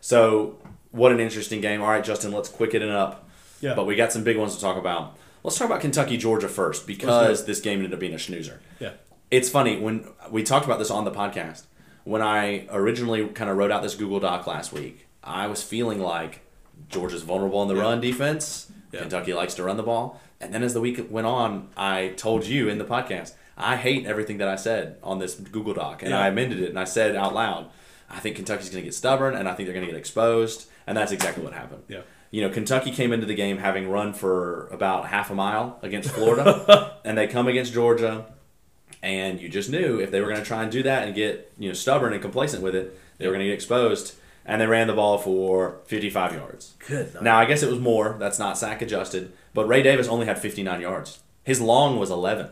[0.00, 0.58] So,
[0.92, 1.82] what an interesting game.
[1.82, 3.28] All right, Justin, let's quick it up.
[3.60, 3.74] Yeah.
[3.74, 5.16] But we got some big ones to talk about.
[5.44, 8.60] Let's talk about Kentucky Georgia first because this game ended up being a snoozer.
[8.78, 8.92] Yeah.
[9.30, 11.64] It's funny when we talked about this on the podcast.
[12.04, 16.00] When I originally kind of wrote out this Google Doc last week, I was feeling
[16.00, 16.40] like
[16.88, 17.82] Georgia's vulnerable in the Yeah.
[17.82, 18.70] run defense.
[18.92, 19.00] Yeah.
[19.00, 20.20] Kentucky likes to run the ball.
[20.40, 24.06] And then as the week went on, I told you in the podcast, I hate
[24.06, 26.02] everything that I said on this Google Doc.
[26.02, 26.20] And Yeah.
[26.20, 27.66] I amended it and I said out loud,
[28.10, 30.66] I think Kentucky's going to get stubborn and I think they're going to get exposed.
[30.92, 31.84] And that's exactly what happened.
[31.88, 32.02] Yeah.
[32.30, 36.10] You know, Kentucky came into the game having run for about half a mile against
[36.16, 38.26] Florida, and they come against Georgia,
[39.02, 41.50] and you just knew if they were going to try and do that and get
[41.58, 44.16] you know stubborn and complacent with it, they were going to get exposed.
[44.44, 46.74] And they ran the ball for 55 yards.
[46.86, 47.14] Good.
[47.14, 47.22] night.
[47.22, 48.16] Now I guess it was more.
[48.18, 51.20] That's not sack adjusted, but Ray Davis only had 59 yards.
[51.44, 52.48] His long was 11.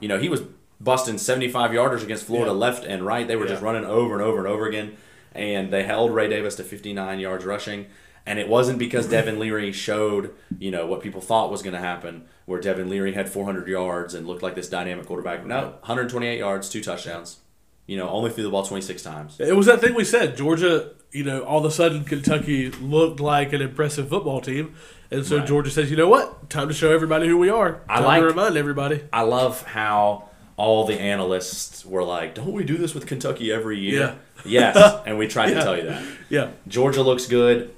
[0.00, 0.42] You know, he was
[0.80, 2.56] busting 75 yarders against Florida Yeah.
[2.58, 3.26] left and right.
[3.26, 4.96] They were just running over and over and over again,
[5.32, 7.86] and they held Ray Davis to 59 yards rushing.
[8.26, 11.80] And it wasn't because Devin Leary showed, you know, what people thought was going to
[11.80, 15.44] happen, where Devin Leary had 400 yards and looked like this dynamic quarterback.
[15.46, 17.38] No, 128 yards, two touchdowns.
[17.86, 19.40] You know, only threw the ball 26 times.
[19.40, 20.36] It was that thing we said.
[20.36, 24.74] Georgia, you know, all of a sudden Kentucky looked like an impressive football team,
[25.10, 25.46] and so Right.
[25.46, 26.50] Georgia says, "You know what?
[26.50, 27.80] Time to show everybody who we are.
[27.88, 30.28] I Time like- to remind everybody." I love how
[30.60, 34.72] all the analysts were like, "Don't we do this with Kentucky every year?" Yeah.
[34.74, 36.02] Yes, and we tried to tell you that.
[36.28, 37.74] Yeah, Georgia looks good.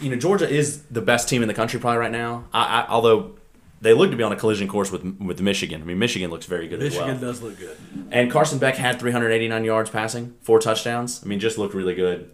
[0.00, 2.44] You know, Georgia is the best team in the country probably right now.
[2.52, 3.36] I, I, although
[3.80, 5.80] they look to be on a collision course with with Michigan.
[5.80, 7.30] I mean, Michigan looks very good Michigan as well.
[7.30, 7.76] does look good.
[8.10, 11.22] And Carson Beck had 389 yards passing, four touchdowns.
[11.24, 12.32] I mean, just looked really good.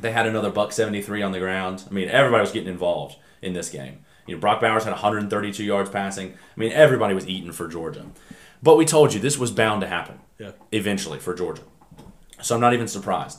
[0.00, 1.84] They had another buck 73 on the ground.
[1.90, 4.04] I mean, everybody was getting involved in this game.
[4.26, 6.32] You know, Brock Bowers had 132 yards passing.
[6.32, 8.06] I mean, everybody was eating for Georgia.
[8.62, 11.62] But we told you this was bound to happen Yeah, eventually for Georgia.
[12.42, 13.38] So I'm not even surprised.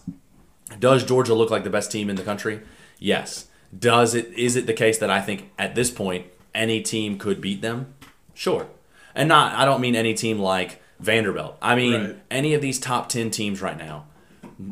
[0.80, 2.62] Does Georgia look like the best team in the country?
[3.00, 3.48] Yes.
[3.78, 7.40] Does it is it the case that I think at this point any team could
[7.42, 7.94] beat them?
[8.34, 8.68] Sure.
[9.16, 11.58] And not I don't mean any team like Vanderbilt.
[11.62, 12.16] I mean Right.
[12.30, 14.06] any of these top 10 teams right now,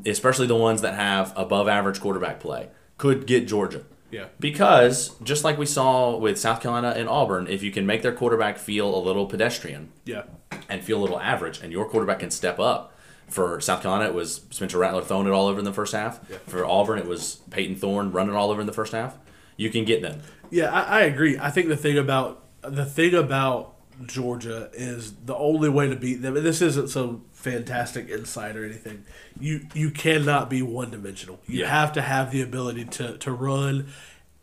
[0.06, 3.84] especially the ones that have above average quarterback play, could get Georgia.
[4.12, 8.02] Yeah, Because just like we saw with South Carolina and Auburn, if you can make
[8.02, 10.24] their quarterback feel a little pedestrian, yeah,
[10.68, 12.96] and feel a little average, and your quarterback can step up.
[13.28, 16.20] For South Carolina, it was Spencer Rattler throwing it all over in the first half.
[16.32, 16.38] Yeah.
[16.48, 19.18] For Auburn, it was Payton Thorne running all over in the first half.
[19.56, 20.22] You can get them.
[20.50, 20.72] yeah.
[20.74, 21.38] I, I agree.
[21.38, 23.76] I think the thing about the thing about
[24.08, 26.36] Georgia is the only way to beat them.
[26.38, 29.06] And this isn't some fantastic insight or anything.
[29.40, 31.40] You you cannot be one dimensional.
[31.48, 31.70] You Yeah.
[31.70, 33.88] have to have the ability to to run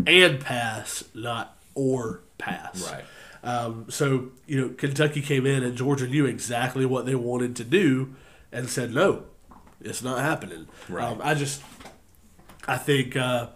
[0.07, 2.91] and pass, not or pass.
[2.91, 3.05] Right.
[3.45, 7.65] Um, so you know, Kentucky came in and Georgia knew exactly what they wanted to
[7.65, 8.15] do,
[8.51, 9.25] and said, "No,
[9.81, 11.05] it's not happening." Right.
[11.05, 11.61] Um, I just,
[12.67, 13.49] I think uh,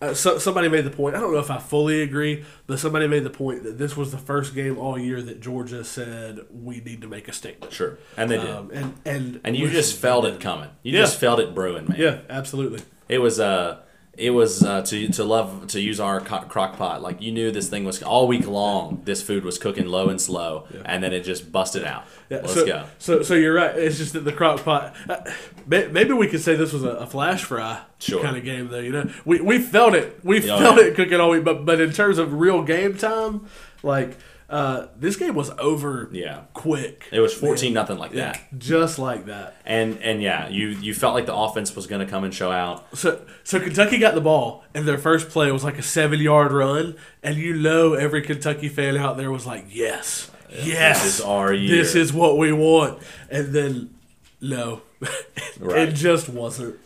[0.00, 1.16] uh, so, somebody made the point.
[1.16, 4.12] I don't know if I fully agree, but somebody made the point that this was
[4.12, 7.72] the first game all year that Georgia said we need to make a statement.
[7.72, 7.98] Sure.
[8.16, 8.50] And they did.
[8.50, 10.68] Um, and and and you just felt it coming.
[10.82, 11.00] You Yeah.
[11.02, 11.98] just felt it brewing, man.
[11.98, 12.80] yeah, absolutely.
[13.08, 13.78] It was uh
[14.18, 17.02] it was uh, to to love to use our co- crock pot.
[17.02, 19.02] Like you knew this thing was all week long.
[19.04, 22.04] This food was cooking low and slow, and then it just busted out.
[22.30, 22.84] Yeah, Let's so, go.
[22.98, 23.76] So, so you're right.
[23.76, 24.94] It's just that the crock pot.
[25.08, 25.18] Uh,
[25.66, 28.22] maybe we could say this was a, a flash fry Sure.
[28.22, 28.80] kind of game, though.
[28.80, 30.24] You know, we we felt it.
[30.24, 30.86] We Oh, felt yeah.
[30.86, 31.44] it cooking all week.
[31.44, 33.46] But but in terms of real game time,
[33.82, 34.16] like
[34.48, 36.08] uh, this game was over.
[36.12, 36.42] Yeah.
[36.54, 37.06] quick.
[37.10, 38.58] It was fourteen nothing like Yeah, that.
[38.58, 39.56] just like that.
[39.66, 42.50] And and yeah, you you felt like the offense was going to come and show
[42.52, 42.86] out.
[42.96, 46.52] So so Kentucky got the ball, and their first play was like a seven yard
[46.52, 51.20] run, and you know every Kentucky fan out there was like, "Yes, yes, this is
[51.24, 53.94] our This is what we want." And then
[54.40, 54.82] no,
[55.58, 55.88] Right.
[55.88, 56.76] it just wasn't.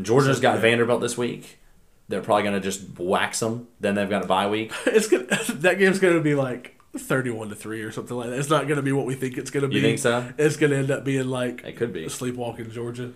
[0.00, 1.58] Georgia's got Vanderbilt this week.
[2.08, 3.66] They're probably going to just wax them.
[3.80, 4.72] Then they've got a bye week.
[4.86, 8.38] It's gonna that game's gonna be like thirty-one to three or something like that.
[8.38, 9.76] It's not gonna be what we think it's gonna be.
[9.76, 10.26] You think so?
[10.38, 12.08] It's gonna end up being like It could be.
[12.08, 13.12] sleepwalking Georgia.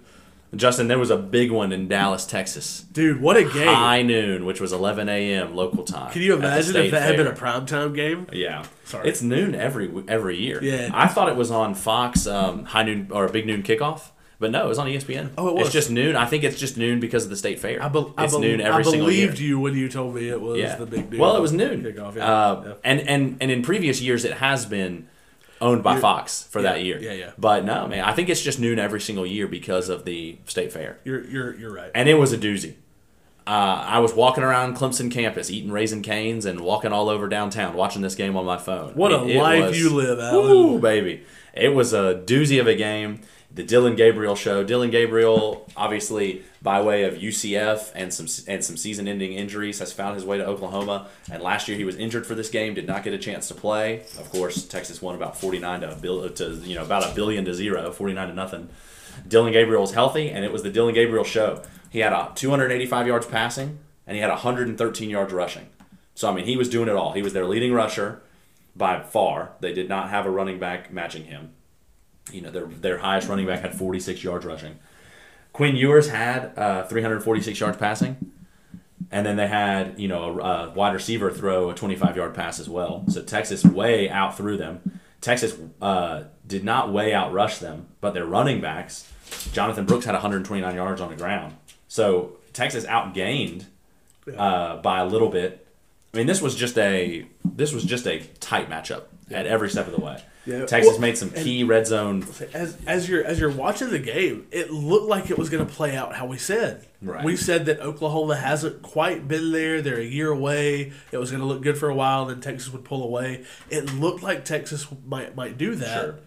[0.55, 2.83] Justin, there was a big one in Dallas, Texas.
[2.93, 3.67] Dude, what a game!
[3.69, 5.57] High noon, which was 11 a.m.
[5.57, 6.13] local time.
[6.13, 7.49] Can you imagine if that had been a Fair.
[7.53, 8.27] primetime game?
[8.35, 9.09] Yeah, Sorry.
[9.09, 10.63] It's noon every every year.
[10.63, 10.91] Yeah.
[10.93, 14.11] I thought it was on Fox um, high noon or big noon kickoff,
[14.43, 15.31] but no, it was on ESPN.
[15.39, 15.67] Oh, it was.
[15.67, 16.17] It's just noon.
[16.17, 17.83] I think it's just noon because of the state fair.
[17.83, 19.29] I, bel I, it's bel noon every I single year.
[19.29, 20.75] believed you when you told me it was yeah.
[20.75, 21.11] the big.
[21.11, 21.21] Deal.
[21.21, 21.83] Well, it was noon.
[21.83, 22.17] kickoff.
[22.17, 22.27] Yeah.
[22.31, 22.75] Uh, yeah.
[22.85, 25.09] And and and in previous years, it has been
[25.61, 26.99] owned by Fox for that year.
[27.01, 27.31] yeah, yeah.
[27.39, 30.73] But no, man, I think it's just noon every single year because of the state
[30.73, 30.99] fair.
[31.05, 31.93] You're you're you're right.
[31.95, 32.75] and it was a doozy.
[33.47, 37.75] Uh, I was walking around Clemson campus eating Raising Cane's and walking all over downtown
[37.75, 38.95] watching this game on my phone.
[38.95, 40.51] What I a mean, it life was- you live, Alan.
[40.51, 41.23] Woo, baby!
[41.55, 43.21] It was a doozy of a game.
[43.55, 44.65] The Dillon Gabriel show.
[44.65, 50.15] Dillon Gabriel, obviously by way of UCF and some and some season-ending injuries, has found
[50.15, 51.09] his way to Oklahoma.
[51.31, 53.55] And last year he was injured for this game, did not get a chance to
[53.55, 54.01] play.
[54.19, 57.45] Of course, Texas won about forty-nine to a bill to you know about a billion
[57.45, 58.71] to zero, forty-nine to nothing.
[59.29, 61.63] Dillon Gabriel was healthy, and it was the Dillon Gabriel show.
[61.91, 65.69] He had a 285 yards passing, and he had 113 yards rushing.
[66.15, 67.13] So I mean, he was doing it all.
[67.13, 68.23] He was their leading rusher
[68.75, 69.53] by far.
[69.61, 71.53] They did not have a running back matching him.
[72.31, 74.79] You know, their their highest running back had 46 yards rushing.
[75.53, 78.33] Quinn Ewers had uh, 346 yards passing,
[79.11, 82.59] and then they had you know a, a wide receiver throw a 25 yard pass
[82.61, 83.05] as well.
[83.09, 85.01] So Texas way out through them.
[85.21, 89.11] Texas uh, did not way out rush them, but their running backs,
[89.53, 91.55] Jonathan Brooks had 129 yards on the ground.
[91.87, 93.67] So Texas outgained
[94.37, 95.67] uh, by a little bit.
[96.15, 99.87] I mean, this was just a this was just a tight matchup at every step
[99.87, 100.23] of the way.
[100.45, 100.67] Yeah.
[100.67, 102.27] Texas Well, made some key red zone.
[102.53, 105.73] as as you're as you're watching the game, it looked like it was going to
[105.73, 106.85] play out how we said.
[107.01, 107.25] Right.
[107.25, 109.81] We said that Oklahoma hasn't quite been there.
[109.83, 110.93] They're a year away.
[111.13, 113.45] It was going to look good for a while, then Texas would pull away.
[113.71, 116.19] It looked like Texas might might do that, Sure.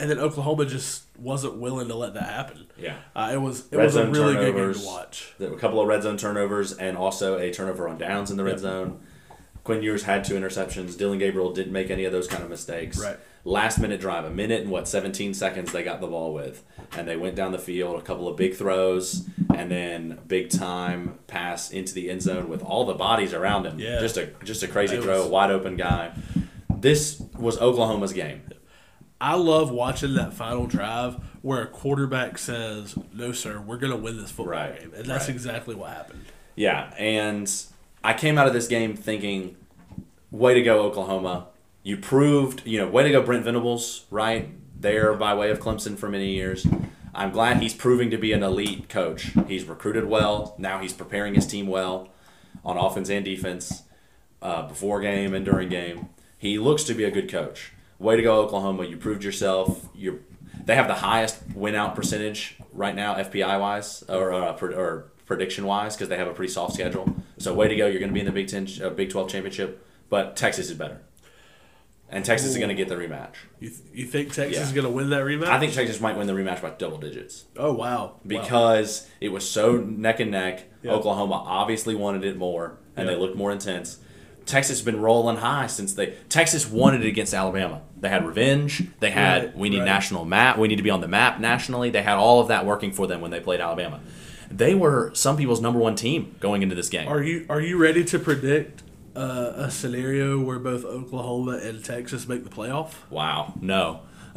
[0.00, 2.66] and then Oklahoma just wasn't willing to let that happen.
[2.78, 2.96] Yeah.
[3.14, 5.32] Uh, it was it Red was a really good game to watch.
[5.38, 8.36] There were a couple of red zone turnovers and also a turnover on downs in
[8.38, 8.60] the red Yep.
[8.60, 9.00] zone.
[9.66, 10.96] Quinn Ewers had two interceptions.
[10.96, 12.98] Dillon Gabriel didn't make any of those kind of mistakes.
[13.02, 13.18] Right.
[13.44, 16.62] Last minute drive, a minute and what, 17 seconds they got the ball with.
[16.96, 21.18] And they went down the field, a couple of big throws, and then big time
[21.26, 23.78] pass into the end zone with all the bodies around him.
[23.80, 23.98] Yeah.
[23.98, 26.12] Just a just a crazy It throw, was- wide open guy.
[26.70, 28.42] This was Oklahoma's game.
[29.20, 33.96] I love watching that final drive where a quarterback says, "No, sir, we're going to
[33.98, 35.34] win this football Right, game," and that's right.
[35.34, 36.24] exactly what happened.
[36.54, 37.50] Yeah, and
[38.06, 39.56] I came out of this game thinking,
[40.30, 41.48] way to go, Oklahoma.
[41.82, 44.48] You proved, you know, way to go, Brent Venables, right?
[44.80, 46.64] There by way of Clemson for many years.
[47.12, 49.32] I'm glad he's proving to be an elite coach.
[49.48, 50.54] He's recruited well.
[50.56, 52.10] Now he's preparing his team well
[52.64, 53.82] on offense and defense
[54.40, 56.10] uh, before game and during game.
[56.38, 57.72] He looks to be a good coach.
[57.98, 58.84] Way to go, Oklahoma!
[58.84, 59.88] You proved yourself.
[59.96, 60.20] You're,
[60.64, 65.66] they have the highest win out percentage right now, FPI wise or uh, or prediction
[65.66, 67.14] wise, because they have a pretty soft schedule.
[67.38, 67.86] So way to go!
[67.86, 70.76] You're going to be in the Big Ten, uh, Big Twelve championship, but Texas is
[70.76, 71.00] better,
[72.08, 73.34] and Texas is going to get the rematch.
[73.60, 74.62] You, th- you think Texas Yeah.
[74.62, 75.48] is going to win that rematch?
[75.48, 78.04] I think Texas might win the rematch by double digits Oh wow!
[78.04, 78.20] Wow.
[78.24, 80.64] because it was so neck and neck.
[80.82, 80.92] Yeah.
[80.92, 83.14] Oklahoma obviously wanted it more, and Yeah.
[83.14, 83.98] they looked more intense.
[84.44, 86.14] Texas has been rolling high since they.
[86.28, 87.82] Texas wanted it against Alabama.
[87.98, 88.84] They had revenge.
[89.00, 89.84] They had Right, we need right.
[89.86, 90.56] national map.
[90.56, 91.90] We need to be on the map nationally.
[91.90, 93.98] They had all of that working for them when they played Alabama.
[94.50, 97.08] They were some people's number one team going into this game.
[97.08, 98.82] Are you are you ready to predict
[99.14, 102.94] uh, a scenario where both Oklahoma and Texas make the playoff?
[103.10, 104.00] Wow, no.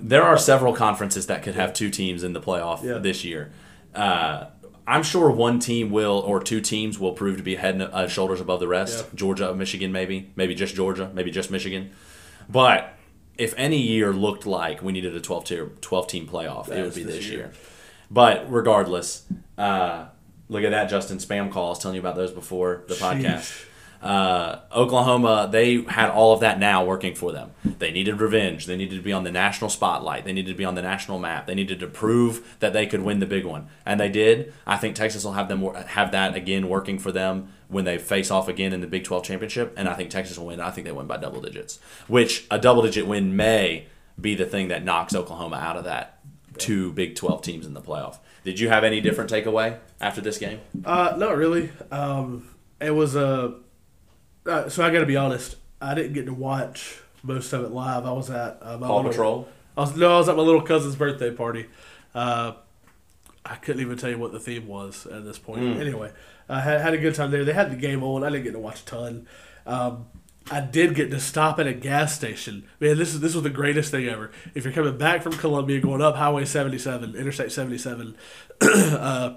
[0.00, 2.98] there are several conferences that could have two teams in the playoff Yeah.
[2.98, 3.52] this year.
[3.94, 4.46] Uh,
[4.86, 8.08] I'm sure one team will, or two teams will prove to be head and uh,
[8.08, 9.04] shoulders above the rest.
[9.04, 9.10] Yeah.
[9.14, 11.90] Georgia, Michigan, maybe, maybe just Georgia, maybe just Michigan.
[12.48, 12.94] But
[13.38, 16.94] if any year looked like we needed a 12 tier, 12 team playoff, it would
[16.94, 17.38] be this this year.
[17.38, 17.52] year.
[18.10, 19.24] But regardless,
[19.56, 20.06] uh,
[20.48, 21.18] look at that, Justin.
[21.18, 23.66] Spam calls telling you about those before the podcast.
[24.02, 27.50] Uh, Oklahoma, they had all of that now working for them.
[27.64, 28.64] They needed revenge.
[28.64, 30.24] They needed to be on the national spotlight.
[30.24, 31.46] They needed to be on the national map.
[31.46, 34.54] They needed to prove that they could win the big one, and they did.
[34.66, 38.30] I think Texas will have them have that again working for them when they face
[38.30, 40.60] off again in the Big 12 championship, and I think Texas will win.
[40.60, 43.86] I think they win by double digits, which a double digit win may
[44.20, 46.19] be the thing that knocks Oklahoma out of that
[46.60, 48.18] two Big 12 teams in the playoff.
[48.44, 50.60] Did you have any different takeaway after this game?
[50.84, 51.70] Uh, not really.
[51.90, 52.48] Um,
[52.80, 53.54] it was a.
[54.46, 55.56] Uh, so I got to be honest.
[55.80, 58.06] I didn't get to watch most of it live.
[58.06, 59.48] I was at uh, my Paw little- Patrol.
[59.76, 61.66] I was no, I was at my little cousin's birthday party.
[62.14, 62.52] Uh,
[63.44, 65.60] I couldn't even tell you what the theme was at this point.
[65.62, 65.80] Mm.
[65.80, 66.12] Anyway,
[66.48, 67.44] I had, had a good time there.
[67.44, 68.24] They had the game on.
[68.24, 69.26] I didn't get to watch a ton.
[69.66, 70.06] Um,
[70.50, 72.64] I did get to stop at a gas station.
[72.80, 74.30] Man, this is this was the greatest thing ever.
[74.54, 78.16] If you're coming back from Columbia, going up Highway 77, Interstate 77,
[78.60, 79.34] uh,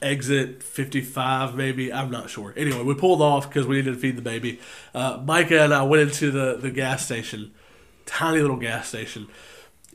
[0.00, 4.16] exit 55 maybe i'm not sure anyway we pulled off because we needed to feed
[4.16, 4.60] the baby
[4.94, 7.52] uh, micah and i went into the, the gas station
[8.06, 9.26] tiny little gas station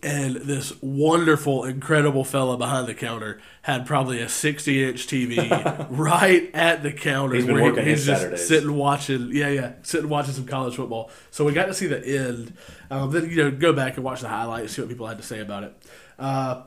[0.03, 6.49] and this wonderful incredible fella behind the counter had probably a 60 inch tv right
[6.53, 8.47] at the counter He's been where he- working his he's just Saturdays.
[8.47, 12.05] sitting watching yeah yeah sitting watching some college football so we got to see the
[12.05, 12.53] end
[12.91, 15.23] um, then you know go back and watch the highlights see what people had to
[15.23, 15.73] say about it
[16.19, 16.63] uh,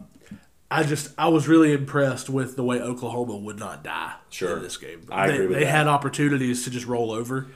[0.68, 4.56] I just I was really impressed with the way Oklahoma would not die Sure.
[4.56, 5.02] in this game.
[5.12, 5.70] I they, agree with they that.
[5.70, 7.46] had opportunities to just roll over,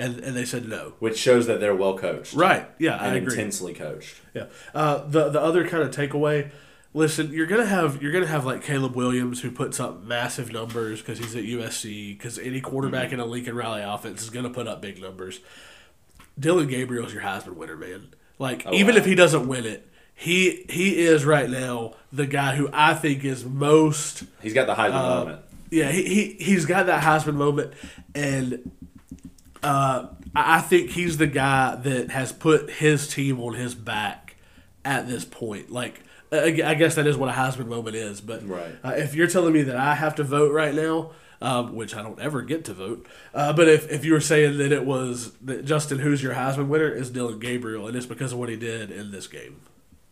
[0.00, 0.94] and and they said no.
[0.98, 2.34] Which shows that they're well coached.
[2.34, 2.68] Right?
[2.78, 3.32] Yeah, I And agree.
[3.34, 4.16] intensely coached.
[4.34, 4.46] Yeah.
[4.74, 6.50] Uh, the the other kind of takeaway.
[6.92, 11.00] Listen, you're gonna have you're gonna have like Caleb Williams who puts up massive numbers
[11.00, 12.16] because he's at USC.
[12.18, 13.14] Because any quarterback Mm-hmm.
[13.14, 15.38] in a Lincoln Riley offense is gonna put up big numbers.
[16.38, 18.08] Dillon Gabriel's your Heisman winner, man.
[18.38, 19.00] Like Oh, even wow.
[19.00, 23.24] if he doesn't win it, he he is right now the guy who I think
[23.24, 25.40] is most He's got the Heisman Uh, moment.
[25.70, 27.72] yeah, he, he he's got that Heisman moment,
[28.14, 28.70] and
[29.62, 34.36] uh, I think he's the guy that has put his team on his back
[34.84, 35.70] at this point.
[35.70, 36.00] Like,
[36.32, 38.20] I I guess that is what a Heisman moment is.
[38.20, 38.72] But Right.
[38.84, 41.10] uh, if you're telling me that I have to vote right now,
[41.42, 44.58] um, which I don't ever get to vote, uh, but if, if you were saying
[44.58, 48.32] that it was that Justin, who's your Heisman winner, is Dillon Gabriel, and it's because
[48.32, 49.60] of what he did in this game.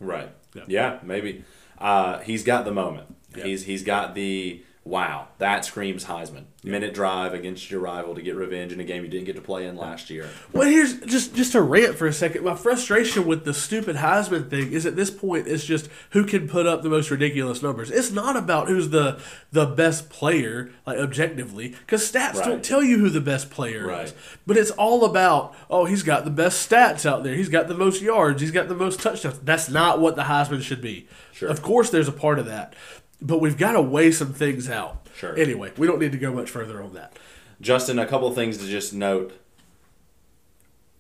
[0.01, 0.31] Right.
[0.55, 0.63] Yeah.
[0.67, 1.45] Yeah, maybe.
[1.79, 3.15] Uh, he's got the moment.
[3.37, 3.45] Yeah.
[3.45, 6.45] He's he's got the wow, that screams Heisman.
[6.65, 9.43] Minute drive against your rival to get revenge in a game you didn't get to
[9.43, 10.29] play in last year.
[10.53, 12.43] Well, here's just just to rant for a second.
[12.45, 16.49] My frustration with the stupid Heisman thing is at this point it's just who can
[16.49, 17.91] put up the most ridiculous numbers.
[17.91, 19.21] It's not about who's the
[19.53, 22.45] the best player, like objectively, because stats Right.
[22.45, 24.07] don't tell you who the best player Right.
[24.07, 24.15] is.
[24.47, 27.35] But it's all about oh, he's got the best stats out there.
[27.37, 28.41] He's got the most yards.
[28.43, 29.39] He's got the most touchdowns.
[29.41, 31.07] That's not what the Heisman should be.
[31.33, 31.49] Sure.
[31.49, 32.75] Of course, there's a part of that,
[33.21, 35.07] but we've got to weigh some things out.
[35.17, 35.37] Sure.
[35.37, 37.19] Anyway, we don't need to go much further on that.
[37.61, 39.33] Justin, a couple things to just note.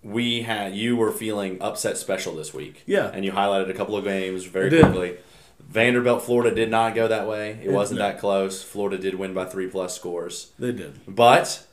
[0.03, 2.83] We had you were feeling upset special this week.
[2.87, 3.11] Yeah.
[3.13, 5.17] And you highlighted a couple of games very quickly.
[5.61, 7.61] Vanderbilt, Florida did not go that way.
[7.63, 8.07] It wasn't no.
[8.09, 8.63] that close.
[8.63, 10.53] Florida did win by three plus scores.
[10.59, 11.01] They did.
[11.07, 11.65] But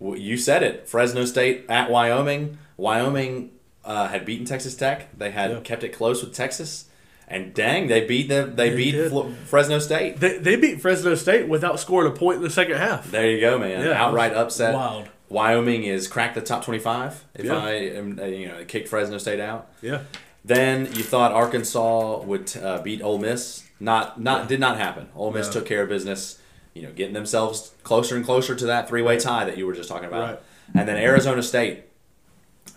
[0.00, 0.88] you said it.
[0.88, 2.58] Fresno State at Wyoming.
[2.76, 3.52] Wyoming
[3.84, 5.16] uh, had beaten Texas Tech.
[5.16, 5.60] They had Yeah.
[5.60, 6.84] kept it close with Texas,
[7.30, 8.56] and dang, they beat them.
[8.56, 9.08] They, They beat.
[9.08, 10.18] Flo- Fresno State.
[10.20, 13.10] They, they beat Fresno State without scoring a point in the second half.
[13.10, 13.84] There you go, man.
[13.84, 14.74] Yeah, Outright upset.
[14.74, 15.08] wild.
[15.28, 17.24] Wyoming is cracked the top twenty-five.
[17.34, 17.56] If Yeah.
[17.56, 19.70] I am, uh, you know, kicked Fresno State out.
[19.80, 20.00] Yeah.
[20.44, 23.64] Then you thought Arkansas would uh, beat Ole Miss.
[23.78, 25.08] Not, not, did not happen.
[25.14, 25.52] Ole Miss No.
[25.54, 26.38] took care of business.
[26.74, 29.88] You know, getting themselves closer and closer to that three-way tie that you were just
[29.88, 30.28] talking about.
[30.30, 30.40] Right.
[30.74, 31.84] And then Arizona State,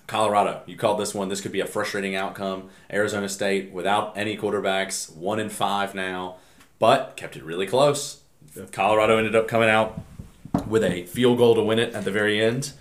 [0.08, 0.62] Colorado.
[0.66, 1.30] You called this one.
[1.30, 2.70] This could be a frustrating outcome.
[2.92, 6.36] Arizona State without any quarterbacks, one in five now,
[6.80, 8.22] but kept it really close.
[8.72, 10.02] Colorado ended up coming out
[10.68, 12.74] with a field goal to win it at the very end.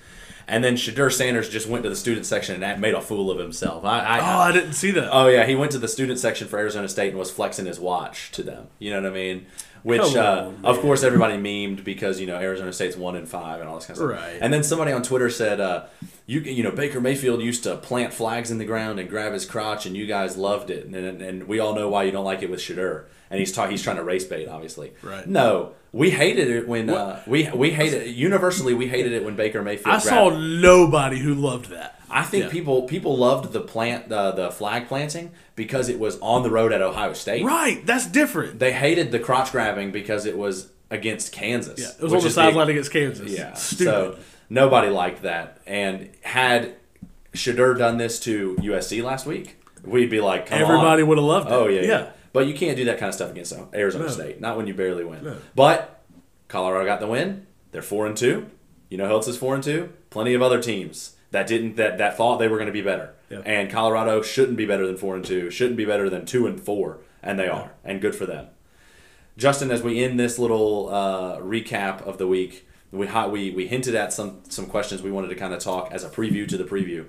[0.48, 3.38] And then Shedeur Sanders just went to the student section and made a fool of
[3.38, 3.84] himself.
[3.84, 5.08] I, I, Oh, I didn't see that.
[5.12, 7.78] Oh yeah, he went to the student section for Arizona State and was flexing his
[7.78, 8.66] watch to them.
[8.78, 9.46] You know what I mean?
[9.82, 13.60] Which, uh, on, of course, everybody memed because you know Arizona State's one in five
[13.60, 14.22] and all this kind of stuff.
[14.22, 14.38] Right.
[14.40, 15.86] And then somebody on Twitter said, uh,
[16.26, 19.44] "You you know Baker Mayfield used to plant flags in the ground and grab his
[19.44, 22.24] crotch, and you guys loved it, and and, and we all know why you don't
[22.24, 23.70] like it with Shedeur." And he's talking.
[23.70, 24.92] He's trying to race bait, obviously.
[25.02, 25.26] Right.
[25.26, 28.74] No, we hated it when uh, we we hated universally.
[28.74, 29.96] We hated it when Baker Mayfield.
[29.96, 32.00] I saw nobody who loved that.
[32.12, 32.50] I think Yeah.
[32.50, 36.72] people people loved the plant uh, the flag planting because it was on the road
[36.72, 37.44] at Ohio State.
[37.44, 38.58] Right, that's different.
[38.58, 41.80] They hated the crotch grabbing because it was against Kansas.
[41.80, 43.30] Yeah, it was on the sideline against Kansas.
[43.30, 43.84] Yeah, stupid.
[43.84, 44.18] so
[44.50, 45.58] nobody liked that.
[45.66, 46.74] And had
[47.32, 51.08] Shedeur done this to USC last week, we'd be like, Everybody on.
[51.08, 51.52] would have loved it.
[51.52, 52.10] Oh yeah, yeah, yeah.
[52.34, 54.10] But you can't do that kind of stuff against Arizona No.
[54.10, 54.40] State.
[54.40, 55.24] Not when you barely win.
[55.24, 55.36] No.
[55.54, 56.02] But
[56.48, 57.46] Colorado got the win.
[57.72, 58.46] They're four and two.
[58.90, 59.92] You know who else is four and two?
[60.10, 63.14] Plenty of other teams that didn't that that thought they were going to be better.
[63.44, 65.50] And Colorado shouldn't be better than four and two.
[65.50, 67.72] Shouldn't be better than two and four, and they are.
[67.82, 68.48] And good for them.
[69.38, 73.94] Justin, as we end this little uh, recap of the week, we we we hinted
[73.94, 76.64] at some some questions we wanted to kind of talk as a preview to the
[76.64, 77.06] preview.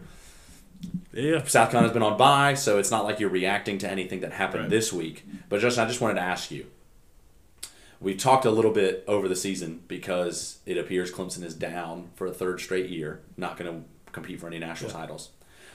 [1.14, 1.44] Yeah.
[1.44, 4.64] South Carolina's been on bye, so it's not like you're reacting to anything that happened
[4.64, 4.70] Right.
[4.70, 5.26] this week.
[5.50, 6.68] But Justin, I just wanted to ask you.
[8.00, 12.28] We've talked a little bit over the season because it appears Clemson is down for
[12.28, 13.84] a third straight year, not going to
[14.14, 15.30] compete for any national titles.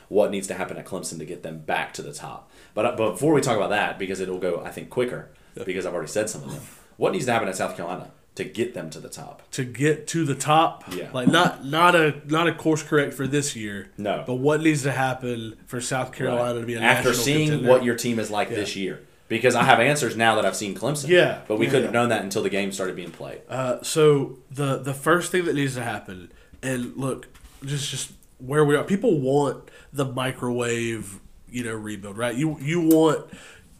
[0.08, 2.50] What needs to happen at Clemson to get them back to the top?
[2.72, 5.28] But, uh, but before we talk about that, because it'll go, I think, quicker,
[5.66, 6.62] because I've already said some of them.
[6.96, 9.42] What needs to happen at South Carolina to get them to the top?
[9.52, 11.10] To get to the top, Yeah.
[11.12, 13.90] like not not a not a course correct for this year.
[13.98, 14.24] No.
[14.26, 17.68] but what needs to happen for South Carolina to be a after seeing contender.
[17.70, 19.02] what your team is like this year.
[19.28, 21.08] Because I have answers now that I've seen Clemson.
[21.08, 23.42] Yeah, but we yeah, couldn't have known that until the game started being played.
[23.48, 26.32] Uh, so the the first thing that needs to happen,
[26.62, 27.26] and look,
[27.64, 28.84] just just where we are.
[28.84, 31.20] People want the microwave,
[31.50, 32.34] you know, rebuild, right?
[32.34, 33.26] You you want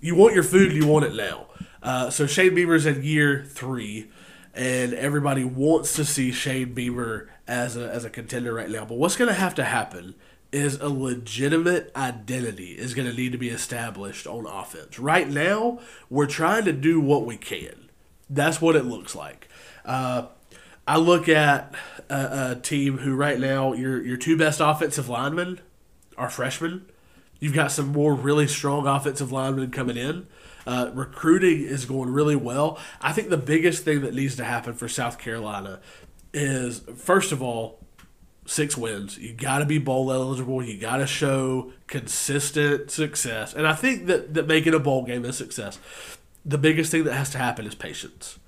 [0.00, 1.46] you want your food, you want it now.
[1.82, 4.10] Uh, so Shane Beamer's in year three,
[4.54, 8.84] and everybody wants to see Shane Beamer as a as a contender right now.
[8.84, 10.14] But what's going to have to happen
[10.50, 14.98] is a legitimate identity is going to need to be established on offense.
[14.98, 17.90] Right now, we're trying to do what we can.
[18.30, 19.48] That's what it looks like.
[19.84, 20.26] Uh,
[20.88, 21.74] I look at
[22.08, 25.60] a, a team who right now your your two best offensive linemen
[26.16, 26.86] are freshmen.
[27.38, 30.26] You've got some more really strong offensive linemen coming in.
[30.66, 32.78] Uh, recruiting is going really well.
[33.02, 35.80] I think the biggest thing that needs to happen for South Carolina
[36.32, 37.80] is first of all
[38.46, 39.18] six wins.
[39.18, 40.62] You got to be bowl eligible.
[40.62, 43.52] You got to show consistent success.
[43.52, 45.78] And I think that, that making a bowl game is success.
[46.46, 48.38] The biggest thing that has to happen is patience.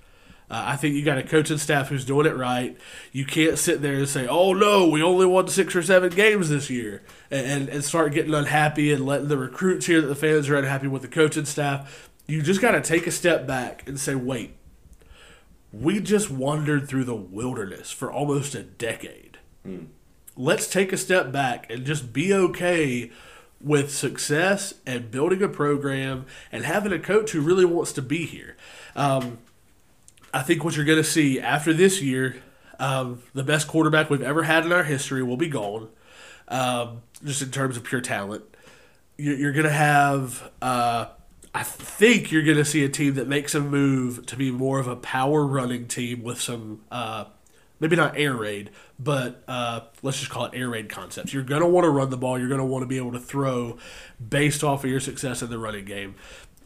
[0.51, 2.77] Uh, I think you got a coaching staff who's doing it right.
[3.13, 6.49] You can't sit there and say, "Oh no, we only won six or seven games
[6.49, 10.15] this year," and, and, and start getting unhappy and letting the recruits hear that the
[10.15, 12.11] fans are unhappy with the coaching staff.
[12.27, 14.57] You just got to take a step back and say, "Wait,
[15.73, 19.39] we just wandered through the wilderness for almost a decade.
[20.37, 23.11] Let's take a step back and just be okay
[23.61, 28.25] with success and building a program and having a coach who really wants to be
[28.25, 28.57] here.
[28.97, 29.39] Um,
[30.33, 32.37] I think what you're going to see after this year,
[32.79, 35.89] um, the best quarterback we've ever had in our history will be gone,
[36.49, 38.45] um, just in terms of pure talent.
[39.17, 41.07] You're, you're going to have, uh,
[41.55, 44.79] I think you're going to see a team that makes a move to be more
[44.79, 47.25] of a power running team with some, uh,
[47.81, 51.35] maybe not air raid, but uh, let's just call it air raid concepts.
[51.35, 52.39] You're going to want to run the ball.
[52.39, 53.79] You're going to want to be able to throw
[54.27, 56.15] based off of your success in the running game.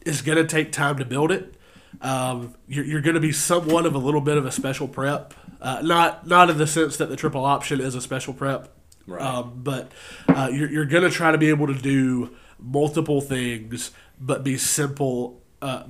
[0.04, 1.54] It's going to take time to build it.
[2.01, 5.34] Um, you're, you're going to be somewhat of a little bit of a special prep,
[5.61, 8.68] uh, not not in the sense that the triple option is a special prep,
[9.07, 9.20] Right.
[9.22, 9.92] um, but
[10.28, 13.90] uh, you're, you're going to try to be able to do multiple things,
[14.20, 15.40] but be simple.
[15.62, 15.84] Uh,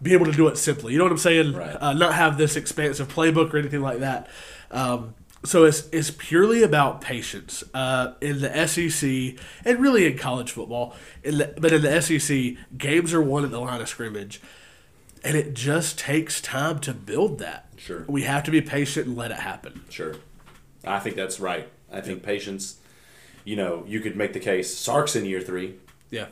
[0.00, 0.92] be able to do it simply.
[0.92, 1.52] You know what I'm saying?
[1.52, 1.76] Right.
[1.80, 4.28] Uh, not have this expansive playbook or anything like that.
[4.72, 10.50] Um, so it's, it's purely about patience uh, in the SEC and really in college
[10.50, 10.94] football.
[11.22, 14.40] In the, but in the SEC, games are won at the line of scrimmage,
[15.24, 17.66] and it just takes time to build that.
[17.76, 18.04] Sure.
[18.08, 19.82] we have to be patient and let it happen.
[19.90, 20.14] Sure.
[20.84, 21.68] I think that's right.
[21.92, 22.76] I think patience,
[23.44, 25.74] you know, you could make the case Sark's in year three,
[26.10, 26.26] Yeah,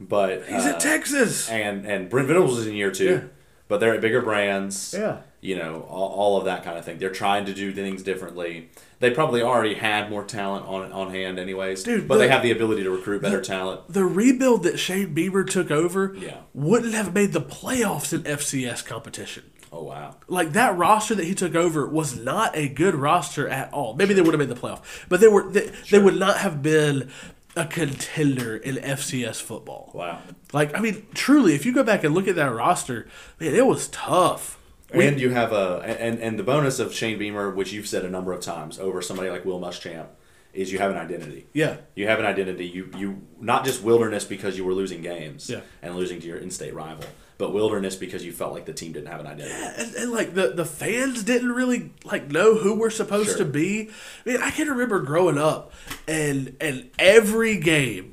[0.00, 1.48] but he's uh, at Texas.
[1.48, 3.20] and and Brent Venables is in year two, Yeah.
[3.68, 4.94] But they're at bigger brands.
[4.96, 5.18] Yeah.
[5.40, 6.98] you know, all, all of that kind of thing.
[6.98, 8.70] They're trying to do things differently.
[9.00, 11.82] They probably already had more talent on on hand, anyways.
[11.82, 13.92] Dude, but they have the ability to recruit better talent.
[13.92, 16.38] The rebuild that Shane Beamer took over Yeah.
[16.54, 19.44] wouldn't have made the playoffs in FCS competition.
[19.72, 23.70] Oh wow, like that roster that he took over was not a good roster at
[23.72, 23.94] all.
[23.94, 26.62] Maybe they would have made the playoff, but they were they, they would not have
[26.62, 27.10] been
[27.56, 29.90] a contender in FCS football.
[29.94, 30.20] wow.
[30.52, 33.08] Like I mean, truly, if you go back and look at that roster,
[33.40, 34.58] man, it was tough.
[34.94, 38.04] We- and you have a and and the bonus of Shane Beamer, which you've said
[38.04, 40.06] a number of times over somebody like Will Muschamp,
[40.52, 41.46] is you have an identity.
[41.52, 42.66] yeah, You have an identity.
[42.66, 45.60] You you not just wilderness because you were losing games Yeah.
[45.82, 47.04] and losing to your in-state rival,
[47.38, 49.54] but wilderness because you felt like the team didn't have an identity.
[49.82, 53.38] and, and like the the fans didn't really like know who we're supposed Sure.
[53.38, 53.90] to be.
[54.24, 55.72] I mean, I can remember growing up,
[56.08, 58.12] and and every game.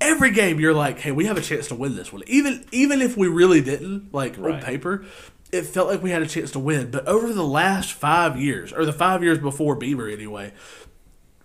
[0.00, 3.00] Every game, you're like, "Hey, we have a chance to win this one." Even even
[3.00, 4.54] if we really didn't, like Right.
[4.56, 5.04] on paper,
[5.50, 6.90] it felt like we had a chance to win.
[6.90, 10.52] But over the last five years, or the five years before Beamer, anyway,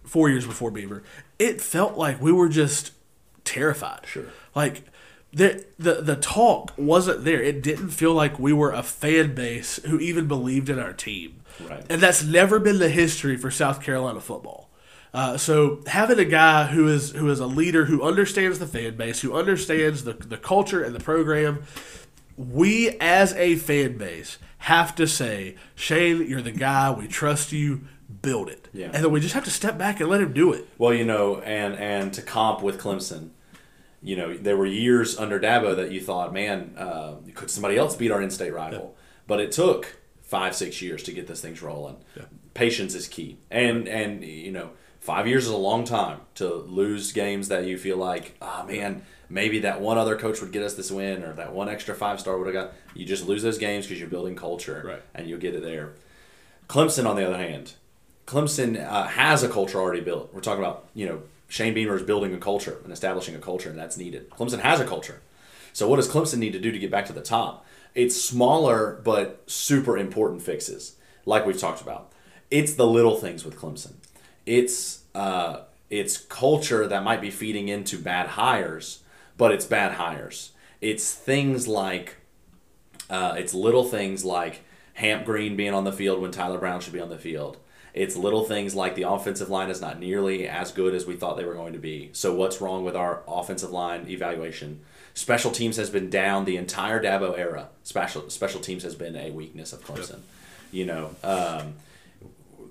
[0.03, 1.03] four years before Beamer,
[1.37, 2.91] it felt like we were just
[3.45, 4.01] terrified.
[4.05, 4.25] Sure.
[4.55, 4.83] Like
[5.31, 7.41] the the the talk wasn't there.
[7.41, 11.41] It didn't feel like we were a fan base who even believed in our team.
[11.59, 11.85] Right.
[11.89, 14.69] And that's never been the history for South Carolina football.
[15.13, 18.95] Uh, so having a guy who is who is a leader who understands the fan
[18.95, 21.63] base, who understands the the culture and the program,
[22.37, 26.91] we as a fan base have to say, Shane, you're the guy.
[26.91, 27.81] We trust you.
[28.21, 28.67] Build it.
[28.73, 28.87] Yeah.
[28.87, 30.67] And then we just have to step back and let him do it.
[30.77, 33.29] Well, you know, and and to comp with Clemson,
[34.01, 37.95] you know, there were years under Dabo that you thought, man, uh, could somebody else
[37.95, 38.95] beat our in-state rival?
[39.27, 41.97] But it took five, six years to get this things rolling.
[42.53, 47.11] Patience is key, and and you know, five years is a long time to lose
[47.13, 50.73] games that you feel like, oh man, maybe that one other coach would get us
[50.73, 52.73] this win, or that one extra five star would have got.
[52.95, 55.01] You just lose those games because you're building culture, Right.
[55.15, 55.93] and you'll get it there.
[56.67, 57.73] Clemson, on the other hand,
[58.27, 60.33] Clemson uh, has a culture already built.
[60.33, 63.69] We're talking about, you know, Shane Beamer is building a culture and establishing a culture,
[63.69, 64.29] and that's needed.
[64.29, 65.21] Clemson has a culture.
[65.73, 67.65] So, what does Clemson need to do to get back to the top?
[67.95, 70.95] It's smaller but super important fixes,
[71.25, 72.13] like we've talked about.
[72.51, 73.93] It's the little things with Clemson.
[74.45, 79.01] It's uh, it's culture that might be feeding into bad hires,
[79.35, 80.51] but it's bad hires.
[80.81, 82.17] It's things like
[83.09, 84.61] uh, it's little things like
[84.93, 87.57] Hamp Green being on the field when Tyler Brown should be on the field.
[87.99, 91.35] It's little things like the offensive line is not nearly as good as we thought
[91.35, 92.11] they were going to be.
[92.13, 94.79] So what's wrong with our offensive line evaluation?
[95.13, 97.67] Special teams has been down the entire Dabo era.
[97.83, 100.19] Special special teams has been a weakness of Clemson.
[100.71, 101.73] You know, um,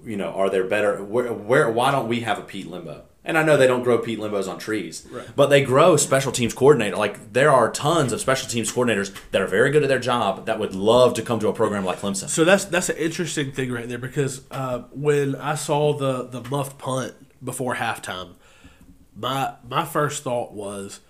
[0.03, 1.05] you know, are there better?
[1.05, 1.71] Where, where?
[1.71, 3.03] Why don't we have a Pete Lembo?
[3.29, 5.27] And I know they don't grow Pete Lembos on trees, Right.
[5.37, 6.97] but they grow special teams coordinator.
[6.97, 10.47] Like there are tons of special teams coordinators that are very good at their job
[10.47, 12.29] that would love to come to a program like Clemson.
[12.31, 16.41] So that's that's an interesting thing right there because uh, when I saw the the
[16.49, 17.15] muffed punt
[17.45, 18.31] before halftime,
[19.15, 21.01] my my first thought was,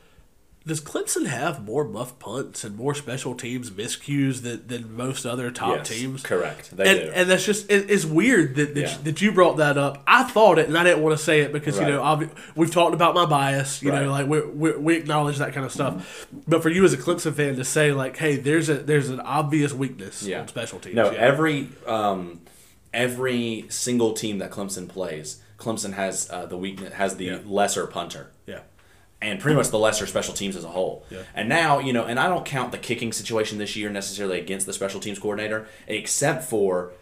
[0.68, 5.50] does Clemson have more muffed punts and more special teams miscues than, than most other
[5.50, 6.22] top Yes, teams?
[6.22, 6.76] correct.
[6.76, 7.12] They and, do.
[7.14, 8.96] and that's just it, it's weird that that, Yeah.
[8.98, 10.02] you, that you brought that up.
[10.06, 11.88] I thought it, and I didn't want to say it because Right.
[11.88, 13.82] you know we've talked about my bias.
[13.82, 16.26] You know, like we, we we acknowledge that kind of stuff.
[16.46, 19.20] But for you as a Clemson fan to say like, hey, there's a there's an
[19.20, 20.42] obvious weakness Yeah.
[20.42, 20.94] on special teams.
[20.94, 21.18] No, yeah.
[21.18, 22.42] every um,
[22.92, 28.30] every single team that Clemson plays, Clemson has uh, the weakness has the lesser punter.
[28.46, 28.60] yeah.
[29.20, 31.04] And pretty much the lesser special teams as a whole.
[31.10, 31.22] Yeah.
[31.34, 34.66] And now, you know, and I don't count the kicking situation this year necessarily against
[34.66, 36.92] the special teams coordinator, except for